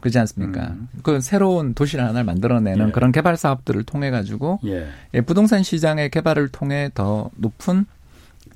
[0.00, 0.68] 그렇지 않습니까?
[0.68, 0.88] 음.
[1.02, 2.92] 그 새로운 도시를 하나를 만들어내는 예.
[2.92, 4.86] 그런 개발 사업들을 통해 가지고 예.
[5.14, 7.86] 예, 부동산 시장의 개발을 통해 더 높은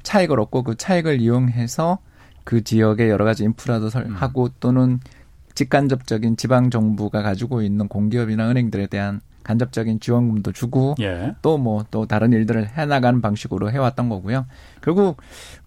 [0.03, 1.99] 차익을 얻고 그 차익을 이용해서
[2.45, 4.14] 그 지역의 여러 가지 인프라도 음.
[4.14, 5.01] 하고 또는
[5.59, 11.34] 직간접적인 지방 정부가 가지고 있는 공기업이나 은행들에 대한 간접적인 지원금도 주고 예.
[11.42, 14.46] 또뭐또 뭐, 또 다른 일들을 해나가는 방식으로 해왔던 거고요.
[14.82, 15.16] 결국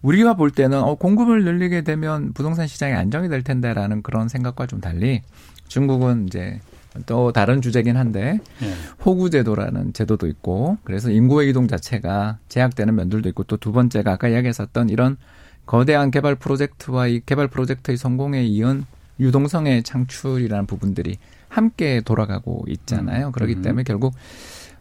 [0.00, 4.80] 우리가 볼 때는 어, 공급을 늘리게 되면 부동산 시장이 안정이 될 텐데라는 그런 생각과 좀
[4.80, 5.20] 달리
[5.68, 6.60] 중국은 이제
[7.04, 8.72] 또 다른 주제긴 한데 예.
[9.04, 14.28] 호구 제도라는 제도도 있고 그래서 인구의 이동 자체가 제약되는 면들도 있고 또 두 번째가 아까
[14.28, 15.18] 이야기했었던 이런
[15.66, 18.86] 거대한 개발 프로젝트와 이 개발 프로젝트의 성공에 이은
[19.20, 23.26] 유동성의 창출이라는 부분들이 함께 돌아가고 있잖아요.
[23.28, 23.32] 음.
[23.32, 23.62] 그렇기 음.
[23.62, 24.14] 때문에 결국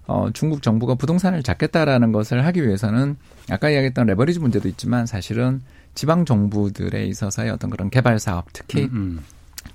[0.08, 3.18] 어, 중국 정부가 부동산을 잡겠다라는 것을 하기 위해서는
[3.50, 5.62] 아까 이야기했던 레버리지 문제도 있지만 사실은
[5.94, 9.20] 지방 정부들에 있어서의 어떤 그런 개발 사업 특히 음, 음.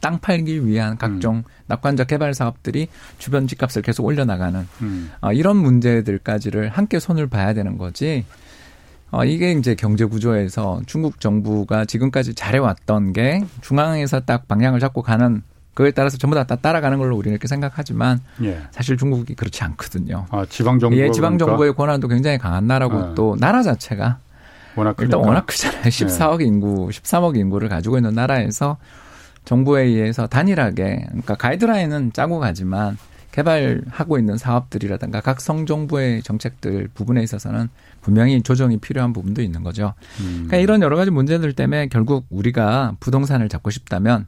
[0.00, 1.42] 땅 팔기 위한 각종 음.
[1.66, 2.88] 낙관적 개발 사업들이
[3.18, 5.10] 주변 집값을 계속 올려나가는 음.
[5.20, 8.24] 어, 이런 문제들까지를 함께 손을 봐야 되는 거지.
[9.10, 15.42] 어, 이게 이제 경제 구조에서 중국 정부가 지금까지 잘해왔던 게 중앙에서 딱 방향을 잡고 가는
[15.74, 18.62] 그에 따라서 전부 다 따라가는 걸로 우리는 이렇게 생각하지만 예.
[18.70, 20.26] 사실 중국이 그렇지 않거든요.
[20.30, 21.76] 아, 지방 정부 예, 지방 정부의 그러니까?
[21.76, 23.14] 권한도 굉장히 강한 나라고 아.
[23.14, 24.18] 또 나라 자체가
[24.74, 25.82] 워낙 일단 워낙 크잖아요.
[25.82, 26.46] 14억 예.
[26.46, 28.78] 인구, 13억 인구를 가지고 있는 나라에서
[29.44, 32.96] 정부에 의해서 단일하게 그러니까 가이드라인은 짜고 가지만
[33.36, 37.68] 개발하고 있는 사업들이라든가 각 성정부의 정책들 부분에 있어서는
[38.00, 39.92] 분명히 조정이 필요한 부분도 있는 거죠.
[40.20, 40.46] 음.
[40.46, 44.26] 그러니까 이런 여러 가지 문제들 때문에 결국 우리가 부동산을 잡고 싶다면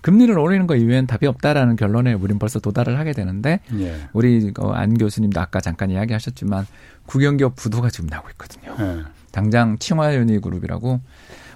[0.00, 3.96] 금리를 올리는 거 이외엔 답이 없다라는 결론에 우린 벌써 도달을 하게 되는데 예.
[4.12, 6.66] 우리 어, 안 교수님도 아까 잠깐 이야기하셨지만
[7.06, 8.74] 국영기업 부도가 지금 나고 있거든요.
[8.80, 9.02] 예.
[9.30, 11.00] 당장 칭화유니 그룹이라고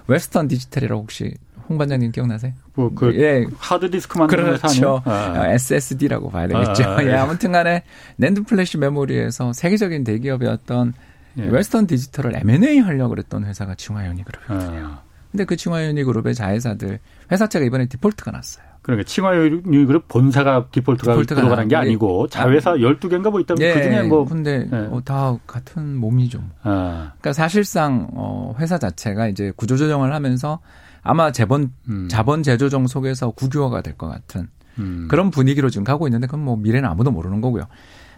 [0.07, 1.33] Western Digital이라고 혹시
[1.69, 2.53] 홍 반장님 기억나세요?
[2.75, 3.45] 뭐그 예.
[3.57, 5.01] 하드 디스크 만드는 그렇죠.
[5.05, 5.47] 아.
[5.47, 6.83] SSD라고 봐야 되겠죠.
[6.83, 7.07] 아, 예.
[7.07, 7.13] 예.
[7.13, 7.83] 아무튼간에
[8.17, 10.93] 낸드 플래시 메모리에서 세계적인 대기업이었던
[11.39, 11.47] 예.
[11.47, 14.85] Western Digital을 M&A 하려고 그랬던 회사가 칭화유니 그룹이거든요.
[14.85, 15.01] 아.
[15.31, 16.99] 근데 그 칭화유니 그룹의 자회사들
[17.31, 18.65] 회사채가 이번에 디폴트가 났어요.
[18.83, 24.01] 그러니까 칭화유니 그룹 본사가 디폴트가, 디폴트가 들어가는 게 아니고 자회사 12개인가 뭐 있다면 예, 그중에
[24.03, 24.75] 뭐 근데 예.
[24.91, 26.43] 어, 다 같은 몸이죠.
[26.61, 27.13] 아.
[27.19, 30.59] 그러니까 사실상 어 회사 자체가 이제 구조 조정을 하면서
[31.03, 32.07] 아마 재본 음.
[32.09, 34.47] 자본 재조정 속에서 국유화가 될 것 같은
[34.79, 35.07] 음.
[35.09, 37.65] 그런 분위기로 지금 가고 있는데 그건 뭐 미래는 아무도 모르는 거고요.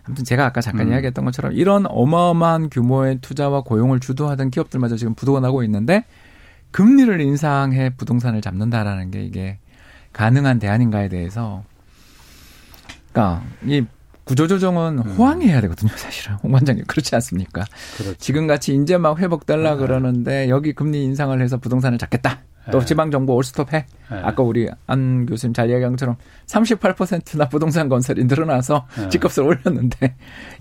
[0.03, 0.91] 아무튼 제가 아까 잠깐 음.
[0.93, 6.05] 이야기했던 것처럼 이런 어마어마한 규모의 투자와 고용을 주도하던 기업들마저 지금 부도가 나고 있는데
[6.71, 9.57] 금리를 인상해 부동산을 잡는다라는 게 이게
[10.13, 11.63] 가능한 대안인가에 대해서
[13.11, 13.83] 그러니까 이
[14.25, 15.11] 구조조정은 음.
[15.17, 16.35] 호황해야 되거든요, 사실은.
[16.37, 17.63] 홍 관장님 그렇지 않습니까?
[17.97, 18.15] 그렇죠.
[18.17, 19.75] 지금 같이 이제 막 회복달라 아.
[19.75, 22.39] 그러는데 여기 금리 인상을 해서 부동산을 잡겠다.
[22.71, 22.85] 또 네.
[22.85, 23.85] 지방정부 올스톱해.
[24.11, 24.17] 네.
[24.23, 26.15] 아까 우리 안 교수님 잘 이야기한 것처럼
[26.47, 29.09] 38%나 부동산 건설이 늘어나서 네.
[29.09, 30.15] 집값을 올렸는데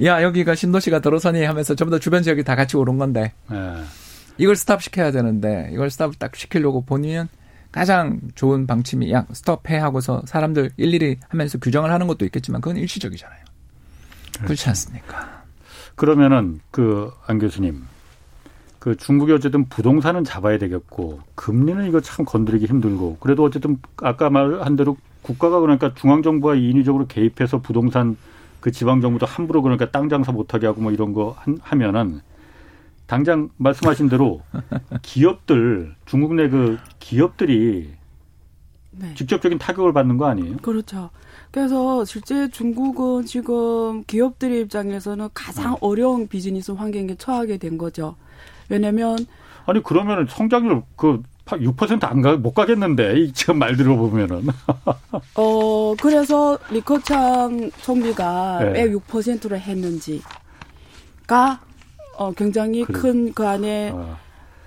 [0.04, 3.32] 야 여기가 신도시가 들어서니 하면서 전부 다 주변 지역이 다 같이 오른 건데
[4.38, 7.28] 이걸 스탑 시켜야 되는데 이걸 스탑을 딱 시키려고 본인은
[7.72, 13.40] 가장 좋은 방침이 야 스톱해 하고서 사람들 일일이 하면서 규정을 하는 것도 있겠지만 그건 일시적이잖아요.
[14.34, 14.44] 그렇죠.
[14.44, 15.42] 그렇지 않습니까?
[15.96, 17.84] 그러면은 그 안 교수님
[18.84, 24.76] 그 중국이 어쨌든 부동산은 잡아야 되겠고 금리는 이거 참 건드리기 힘들고 그래도 어쨌든 아까 말한
[24.76, 28.18] 대로 국가가 그러니까 중앙 정부가 인위적으로 개입해서 부동산
[28.60, 32.20] 그 지방 정부도 함부로 그러니까 땅 장사 못하게 하고 뭐 이런 거 하면은
[33.06, 34.42] 당장 말씀하신 대로
[35.00, 37.90] 기업들 중국 내 그 기업들이
[38.90, 39.14] 네.
[39.14, 40.58] 직접적인 타격을 받는 거 아니에요?
[40.58, 41.08] 그렇죠.
[41.50, 45.78] 그래서 실제 중국은 지금 기업들의 입장에서는 가장 네.
[45.80, 48.16] 어려운 비즈니스 환경에 처하게 된 거죠.
[48.68, 49.18] 왜냐면
[49.66, 54.48] 아니 그러면은 성장률 그 6%안 가, 못 가겠는데, 지금 말 들어보면은.
[55.36, 58.84] 어, 그래서 리커창 총리가 네.
[58.84, 60.24] 왜 6%를 했는지가,
[62.16, 62.98] 어, 굉장히 그래.
[62.98, 64.16] 큰그 안에, 어,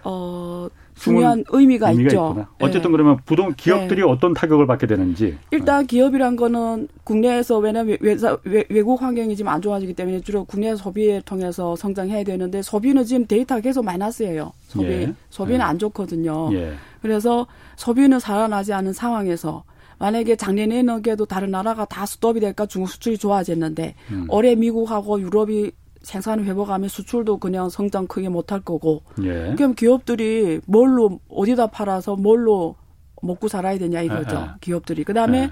[0.04, 0.70] 어
[1.00, 2.30] 중요한 의미가, 의미가 있죠.
[2.30, 2.50] 있구나.
[2.60, 2.98] 어쨌든 네.
[2.98, 4.08] 그러면 부동 기업들이 네.
[4.08, 5.38] 어떤 타격을 받게 되는지.
[5.52, 11.22] 일단 기업이란 거는 국내에서 왜냐하면 외, 외국 환경이 지금 안 좋아지기 때문에 주로 국내 소비를
[11.22, 14.52] 통해서 성장해야 되는데 소비는 지금 데이터가 계속 마이너스예요.
[14.68, 15.14] 소비 예.
[15.30, 15.64] 소비는 예.
[15.64, 16.50] 안 좋거든요.
[16.54, 16.74] 예.
[17.02, 19.64] 그래서 소비는 살아나지 않은 상황에서
[20.00, 24.26] 만약에 작년에는 도 다른 나라가 다 스톱이 될까 중국 수출이 좋아졌는데 음.
[24.30, 25.72] 올해 미국하고 유럽이
[26.08, 29.02] 생산을 회복하면 수출도 그냥 성장 크게 못할 거고.
[29.24, 29.54] 예.
[29.58, 32.76] 그럼 기업들이 뭘로 어디다 팔아서 뭘로
[33.22, 34.36] 먹고 살아야 되냐 이거죠.
[34.36, 34.48] 에헤.
[34.62, 35.04] 기업들이.
[35.04, 35.50] 그다음에 에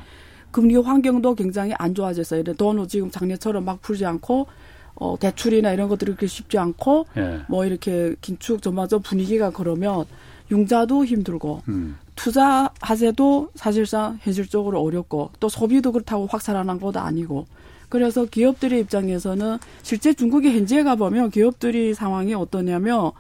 [0.52, 2.44] 금리 환경도 굉장히 안 좋아졌어요.
[2.44, 4.48] 돈을 지금 작년처럼 막 풀지 않고
[4.96, 7.42] 어 대출이나 이런 것들이 그렇게 쉽지 않고 예.
[7.50, 10.06] 뭐 이렇게 긴축 전반적 분위기가 그러면
[10.50, 11.98] 융자도 힘들고 음.
[12.16, 17.46] 투자 하세도 사실상 현실적으로 어렵고 또 소비도 그렇다고 확 살아난 것도 아니고
[17.96, 23.12] 그래서 기업들의 입장에서는 실제 중국에 현지에 가보면 기업들이 상황이 어떠냐면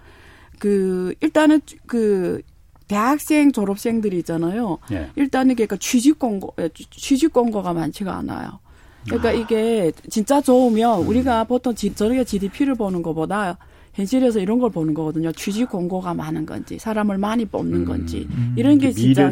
[0.59, 2.41] 그 일단은 그
[2.89, 4.79] 대학생 졸업생들이 있잖아요.
[4.91, 5.09] 예.
[5.15, 8.59] 일단은 그러니까 취직 공고 예, 취직 공고가 많지가 않아요.
[9.05, 9.31] 그러니까 아.
[9.31, 11.07] 이게 진짜 좋으면 음.
[11.07, 13.57] 우리가 보통 저녁에 GDP를 보는 것보다
[13.95, 15.31] 현실에서 이런 걸 보는 거거든요.
[15.31, 19.31] 취직 공고가 많은 건지, 사람을 많이 뽑는 음, 건지, 음, 이런 게 진짜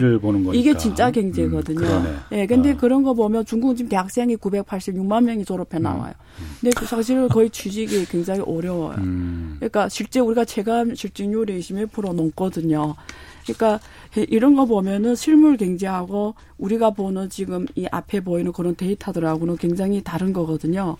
[0.53, 1.85] 이게 진짜 경제거든요.
[1.85, 2.77] 음, 예, 네, 근데 어.
[2.77, 6.13] 그런 거 보면 중국은 지금 대학생이 986만 명이 졸업해 음, 나와요.
[6.39, 6.45] 음.
[6.61, 8.95] 근데 그 사실은 거의 취직이 굉장히 어려워요.
[8.99, 9.55] 음.
[9.59, 12.95] 그러니까 실제 우리가 체감 실직률이 20몇 프로 넘거든요.
[13.43, 13.81] 그러니까
[14.29, 20.31] 이런 거 보면은 실물 경제하고 우리가 보는 지금 이 앞에 보이는 그런 데이터들하고는 굉장히 다른
[20.31, 20.95] 거거든요.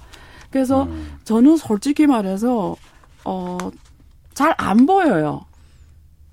[0.49, 0.88] 그래서
[1.24, 2.76] 저는 솔직히 말해서
[3.26, 3.57] 어,
[4.34, 5.41] 잘 안 보여요.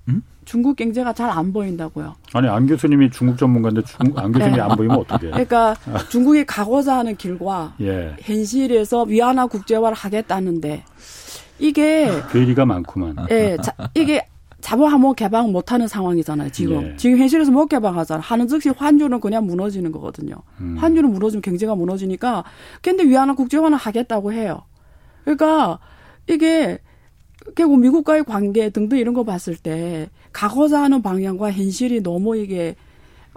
[0.09, 0.21] 음?
[0.45, 2.15] 중국 경제가 잘 안 보인다고요.
[2.33, 4.61] 아니 안 교수님이 중국 전문가인데 중, 안 교수님이 네.
[4.61, 5.27] 안 보이면 어떻게?
[5.29, 5.75] 그러니까
[6.09, 8.15] 중국이 가고자 하는 길과 예.
[8.19, 10.83] 현실에서 위안화 국제화를 하겠다는데
[11.59, 13.15] 이게 괴리가 많구만.
[13.29, 14.25] 예, 자, 이게
[14.61, 16.49] 자본 한번 개방 못하는 상황이잖아요.
[16.51, 16.95] 지금 예.
[16.95, 18.19] 지금 현실에서 못 개방하잖아.
[18.21, 20.35] 하는 즉시 환율은 그냥 무너지는 거거든요.
[20.59, 20.75] 음.
[20.79, 22.43] 환율은 무너지면 경제가 무너지니까
[22.81, 24.63] 근데 위안화 국제화는 하겠다고 해요.
[25.23, 25.77] 그러니까
[26.27, 26.79] 이게
[27.55, 32.75] 결국 미국과의 관계 등등 이런 거 봤을 때 가고자 하는 방향과 현실이 너무 이게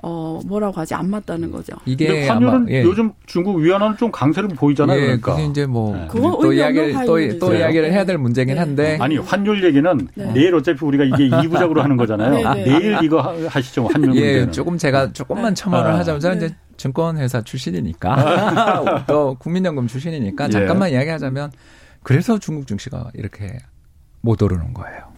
[0.03, 1.74] 어 뭐라고 하지 안 맞다는 거죠.
[1.87, 2.82] 이게 환율은 예.
[2.82, 5.01] 요즘 중국 위안화는 좀 강세를 보이잖아요.
[5.01, 6.09] 예, 그러니까 이제 뭐 네.
[6.12, 8.61] 또 이야기를 또, 또 이야기를 해야 될 문제긴 네.
[8.61, 10.32] 한데 아니 환율 얘기는 네.
[10.35, 12.35] 내일 어차피 우리가 이게 2부작으로 하는 거잖아요.
[12.35, 12.64] 네, 네.
[12.64, 14.22] 내일 이거 하시죠 환율 문제.
[14.22, 15.99] 예, 조금 제가 조금만 첨언을 아.
[16.01, 20.51] 하자면 저는 이제 증권회사 출신이니까 또 국민연금 출신이니까 예.
[20.51, 20.95] 잠깐만 예.
[20.97, 21.51] 이야기하자면
[22.05, 23.59] 그래서 중국 증시가 이렇게
[24.21, 25.13] 못 오르는 거예요.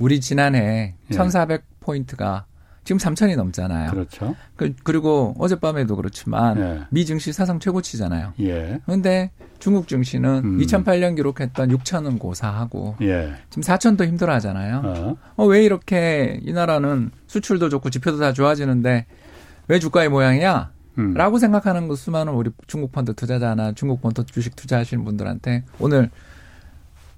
[0.00, 1.14] 우리 지난해 예.
[1.14, 2.44] 1,400포인트가
[2.84, 3.90] 지금 3천이 넘잖아요.
[3.92, 4.34] 그렇죠.
[4.56, 6.80] 그, 리고 어젯밤에도 그렇지만 예.
[6.90, 8.32] 미 증시 사상 최고치잖아요.
[8.40, 8.80] 예.
[8.84, 10.58] 그런데 중국 증시는 음.
[10.58, 13.34] 2008년 기록했던 6천은 고사하고 예.
[13.48, 14.82] 지금 4천도 힘들어하잖아요.
[14.84, 15.16] 어.
[15.36, 19.06] 어, 왜 이렇게 이 나라는 수출도 좋고 지표도 다 좋아지는데
[19.68, 20.73] 왜 주가의 모양이야?
[20.98, 21.14] 음.
[21.14, 26.10] 라고 생각하는 것 수많은 우리 중국 펀드 투자자나 중국 펀드 주식 투자하시는 분들한테 오늘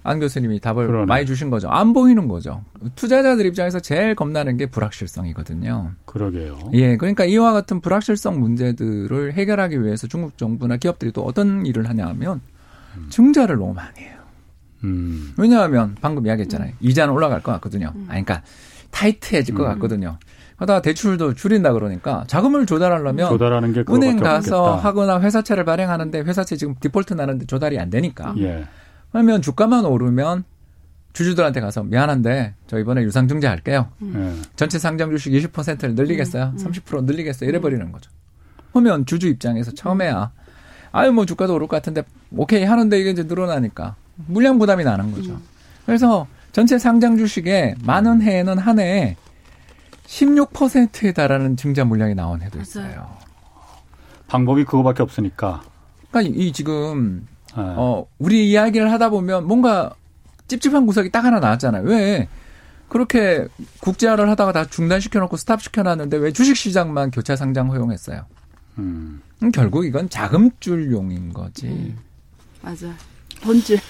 [0.03, 1.07] 안 교수님이 답을 그러네.
[1.07, 1.69] 많이 주신 거죠.
[1.69, 2.63] 안 보이는 거죠.
[2.95, 5.95] 투자자들 입장에서 제일 겁나는 게 불확실성이거든요.
[6.05, 6.71] 그러게요.
[6.75, 12.07] 예, 그러니까 이와 같은 불확실성 문제들을 해결하기 위해서 중국 정부나 기업들이 또 어떤 일을 하냐
[12.07, 12.41] 하면
[12.97, 13.07] 음.
[13.11, 14.17] 증자를 너무 많이 해요.
[14.85, 15.35] 음.
[15.37, 16.71] 왜냐하면 방금 이야기했잖아요.
[16.71, 16.77] 음.
[16.81, 17.93] 이자는 올라갈 것 같거든요.
[17.97, 18.07] 음.
[18.09, 18.43] 아니, 그러니까
[18.93, 19.69] 타이트해질 것 음.
[19.71, 20.19] 같거든요.
[20.57, 24.89] 하다가 대출도 줄인다 그러니까 자금을 조달하려면 조달하는 게 은행 가서 없겠다.
[24.89, 28.67] 하거나 회사채를 발행하는데 회사채 지금 디폴트 나는데 조달이 안 되니까 예.
[29.13, 30.45] 그러면 주가만 오르면
[31.13, 33.89] 주주들한테 가서 미안한데 저 이번에 유상증자 할게요.
[34.03, 34.43] 음.
[34.55, 36.53] 전체 상장 주식 20%를 늘리겠어요.
[36.55, 36.57] 음.
[36.57, 37.07] 30% 음.
[37.07, 37.49] 늘리겠어요.
[37.49, 38.11] 이래 버리는 거죠.
[38.73, 40.33] 그러면 주주 입장에서 처음에야
[40.93, 42.03] 아유 뭐 주가도 오를 것 같은데
[42.35, 43.95] 오케이 하는데 이게 이제 늘어나니까
[44.27, 45.33] 물량 부담이 나는 거죠.
[45.33, 45.43] 음.
[45.85, 49.17] 그래서 전체 상장 주식의 많은 해에는 한 해에
[50.07, 53.17] 16%에 달하는 증자 물량이 나온 해도 있어요.
[54.29, 55.63] 방법이 그거밖에 없으니까.
[56.11, 57.27] 그러니까 이 지금
[57.57, 57.63] 네.
[57.63, 59.95] 어, 우리 이야기를 하다 보면 뭔가
[60.49, 61.83] 찝찝한 구석이 딱 하나 나왔잖아요.
[61.85, 62.29] 왜?
[62.89, 63.49] 그렇게
[63.81, 68.27] 국제화를 하다가 다 중단시켜놓고 스탑시켜놨는데 왜 주식시장만 교차 상장 허용했어요?
[68.79, 69.23] 음.
[69.53, 71.67] 결국 이건 자금줄용인 거지.
[71.67, 71.99] 음.
[72.63, 72.95] 맞아.
[73.43, 73.81] 본질.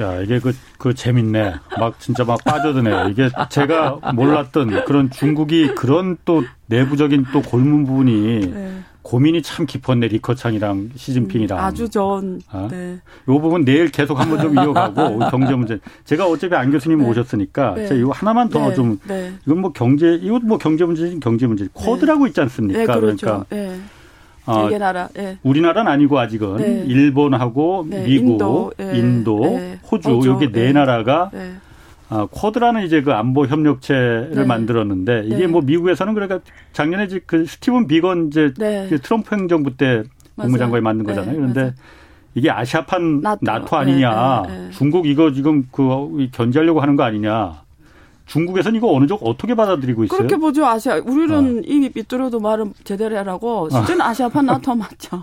[0.00, 1.54] 야, 이게 그, 그 재밌네.
[1.78, 3.08] 막 진짜 막 빠져드네요.
[3.10, 8.78] 이게 제가 몰랐던 그런 중국이 그런 또 내부적인 또 골문 부분이 네.
[9.02, 12.40] 고민이 참 깊었네 리커창이랑 시진핑이랑 음, 아주 전.
[12.50, 12.66] 어?
[12.68, 12.98] 네.
[13.28, 15.78] 요 부분 내일 계속 한번 좀 이어가고 경제 문제.
[16.04, 17.08] 제가 어차피 안 교수님 네.
[17.08, 17.86] 오셨으니까 네.
[17.86, 19.30] 제가 이거 하나만 더좀 네.
[19.30, 19.32] 네.
[19.46, 21.68] 이건 뭐 경제 이것 뭐 경제 문제지 경제 문제.
[21.72, 22.80] 코드라고 있지 않습니까?
[22.80, 23.46] 네, 그렇죠.
[23.48, 23.86] 그러니까
[24.46, 25.08] 어, 네 나라.
[25.14, 25.38] 네.
[25.42, 26.84] 우리나라는 아니고 아직은 네.
[26.86, 28.04] 일본하고 네.
[28.04, 28.98] 미국, 인도, 네.
[28.98, 29.44] 인도
[29.90, 31.30] 호주, 호주 여기 네 나라가
[32.08, 34.44] 아, 쿼드라는 이제 그 안보 협력체를 네.
[34.44, 35.46] 만들었는데 이게 네.
[35.46, 36.38] 뭐 미국에서는 그러니까
[36.72, 38.86] 작년에 그 스티븐 비건 이제 네.
[38.88, 40.04] 그 트럼프 행정부 때
[40.36, 41.14] 국무장관이 만든 네.
[41.14, 41.36] 거잖아요.
[41.36, 41.74] 그런데 맞아요.
[42.34, 44.42] 이게 아시아판 나토, 나토 아니냐.
[44.46, 47.65] 네, 네, 중국 이거 지금 그 견제하려고 하는 거 아니냐.
[48.26, 50.18] 중국에서는 이거 어느 정도 어떻게 받아들이고 있어요?
[50.18, 50.66] 그렇게 보죠.
[50.66, 51.62] 아시아 우리는 어.
[51.64, 54.08] 이미 삐뚤어도 말은 제대로 하라고 실제는 어.
[54.08, 55.22] 아시아판 나토 맞죠.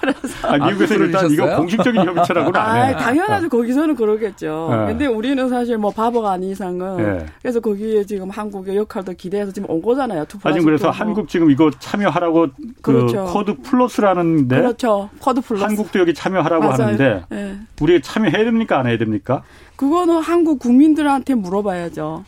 [0.00, 2.96] 그래서 아, 미국에서 일단 이거 공식적인 협의체라고는 안 해요.
[2.96, 3.48] 아, 당연하죠.
[3.48, 4.68] 거기서는 그러겠죠.
[4.70, 4.76] 네.
[4.86, 7.26] 근데 우리는 사실 뭐 바보가 아닌 이상은 네.
[7.40, 10.24] 그래서 거기에 지금 한국의 역할도 기대해서 지금 온 거잖아요.
[10.42, 12.48] 아니 그래서 한국 지금 이거 참여하라고
[12.82, 13.26] 그 그렇죠.
[13.26, 15.08] 그 쿼드 플러스라는데 그렇죠.
[15.20, 16.82] 쿼드 플러스 한국도 여기 참여하라고 맞아요.
[16.82, 17.58] 하는데 네.
[17.80, 19.42] 우리 참여해야 됩니까 안 해야 됩니까?
[19.78, 22.24] 그거는 한국 국민들한테 물어봐야죠.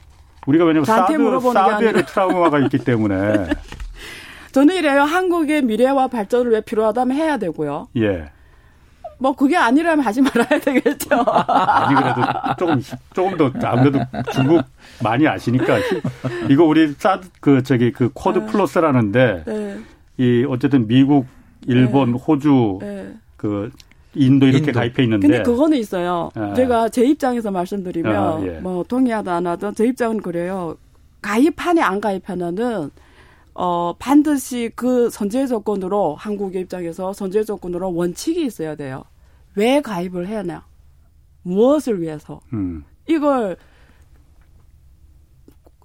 [0.46, 1.12] 우리가 왜냐면 사드,
[1.52, 3.48] 사드의 트라우마가 있기 때문에.
[4.52, 5.02] 저는 이래요.
[5.02, 7.88] 한국의 미래와 발전을 위해 필요하다면 해야 되고요.
[7.96, 8.30] 예.
[9.18, 11.24] 뭐 그게 아니라면 하지 말아야 되겠죠.
[11.26, 12.22] 아니 그래도
[12.56, 12.82] 조금
[13.12, 13.98] 조금 더 아무래도
[14.32, 14.62] 중국
[15.02, 15.78] 많이 아시니까
[16.48, 18.46] 이거 우리 사드 그 저기 그 쿼드 네.
[18.46, 19.78] 플러스라는데 네.
[20.18, 21.26] 이 어쨌든 미국,
[21.66, 22.18] 일본, 네.
[22.18, 23.12] 호주 네.
[23.36, 23.70] 그
[24.14, 24.72] 인도 이렇게 인도.
[24.72, 25.26] 가입해 있는데.
[25.28, 26.30] 근데 그거는 있어요.
[26.34, 26.54] 아.
[26.54, 28.60] 제가 제 입장에서 말씀드리면 아, 예.
[28.60, 30.76] 뭐 동의하든 안 하든 제 입장은 그래요.
[31.22, 32.90] 가입하냐 안 가입하냐는
[33.54, 39.04] 어 반드시 그 선제 조건으로 한국의 입장에서 선제 조건으로 원칙이 있어야 돼요.
[39.54, 40.64] 왜 가입을 해야 하냐?
[41.42, 42.40] 무엇을 위해서?
[42.52, 42.84] 음.
[43.06, 43.56] 이걸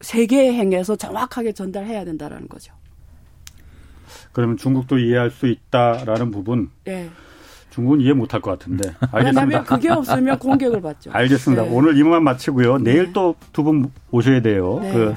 [0.01, 2.73] 세계 행에서 정확하게 전달해야 된다라는 거죠.
[4.31, 6.69] 그러면 중국도 이해할 수 있다라는 부분.
[6.83, 7.09] 네.
[7.75, 8.89] 중국은 이해 못할 것 같은데.
[9.11, 9.41] 알겠습니다.
[9.41, 11.11] 왜냐하면 그게 없으면 공격을 받죠.
[11.11, 11.63] 알겠습니다.
[11.63, 11.69] 네.
[11.71, 12.77] 오늘 이만 마치고요.
[12.77, 12.93] 네.
[12.93, 14.79] 내일 또두 분 오셔야 돼요.
[14.81, 14.93] 네.
[14.93, 15.15] 그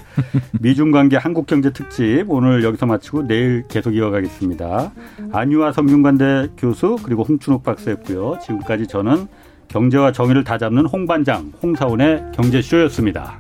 [0.61, 4.91] 미중 관계 한국 경제 특집 오늘 여기서 마치고 내일 계속 이어가겠습니다.
[5.33, 8.39] 안유아 성균관대 교수 그리고 홍춘욱 박사였고요.
[8.43, 9.29] 지금까지 저는
[9.69, 13.39] 경제와 정의를 다잡는 홍반장 홍사원의 경제쇼였습니다.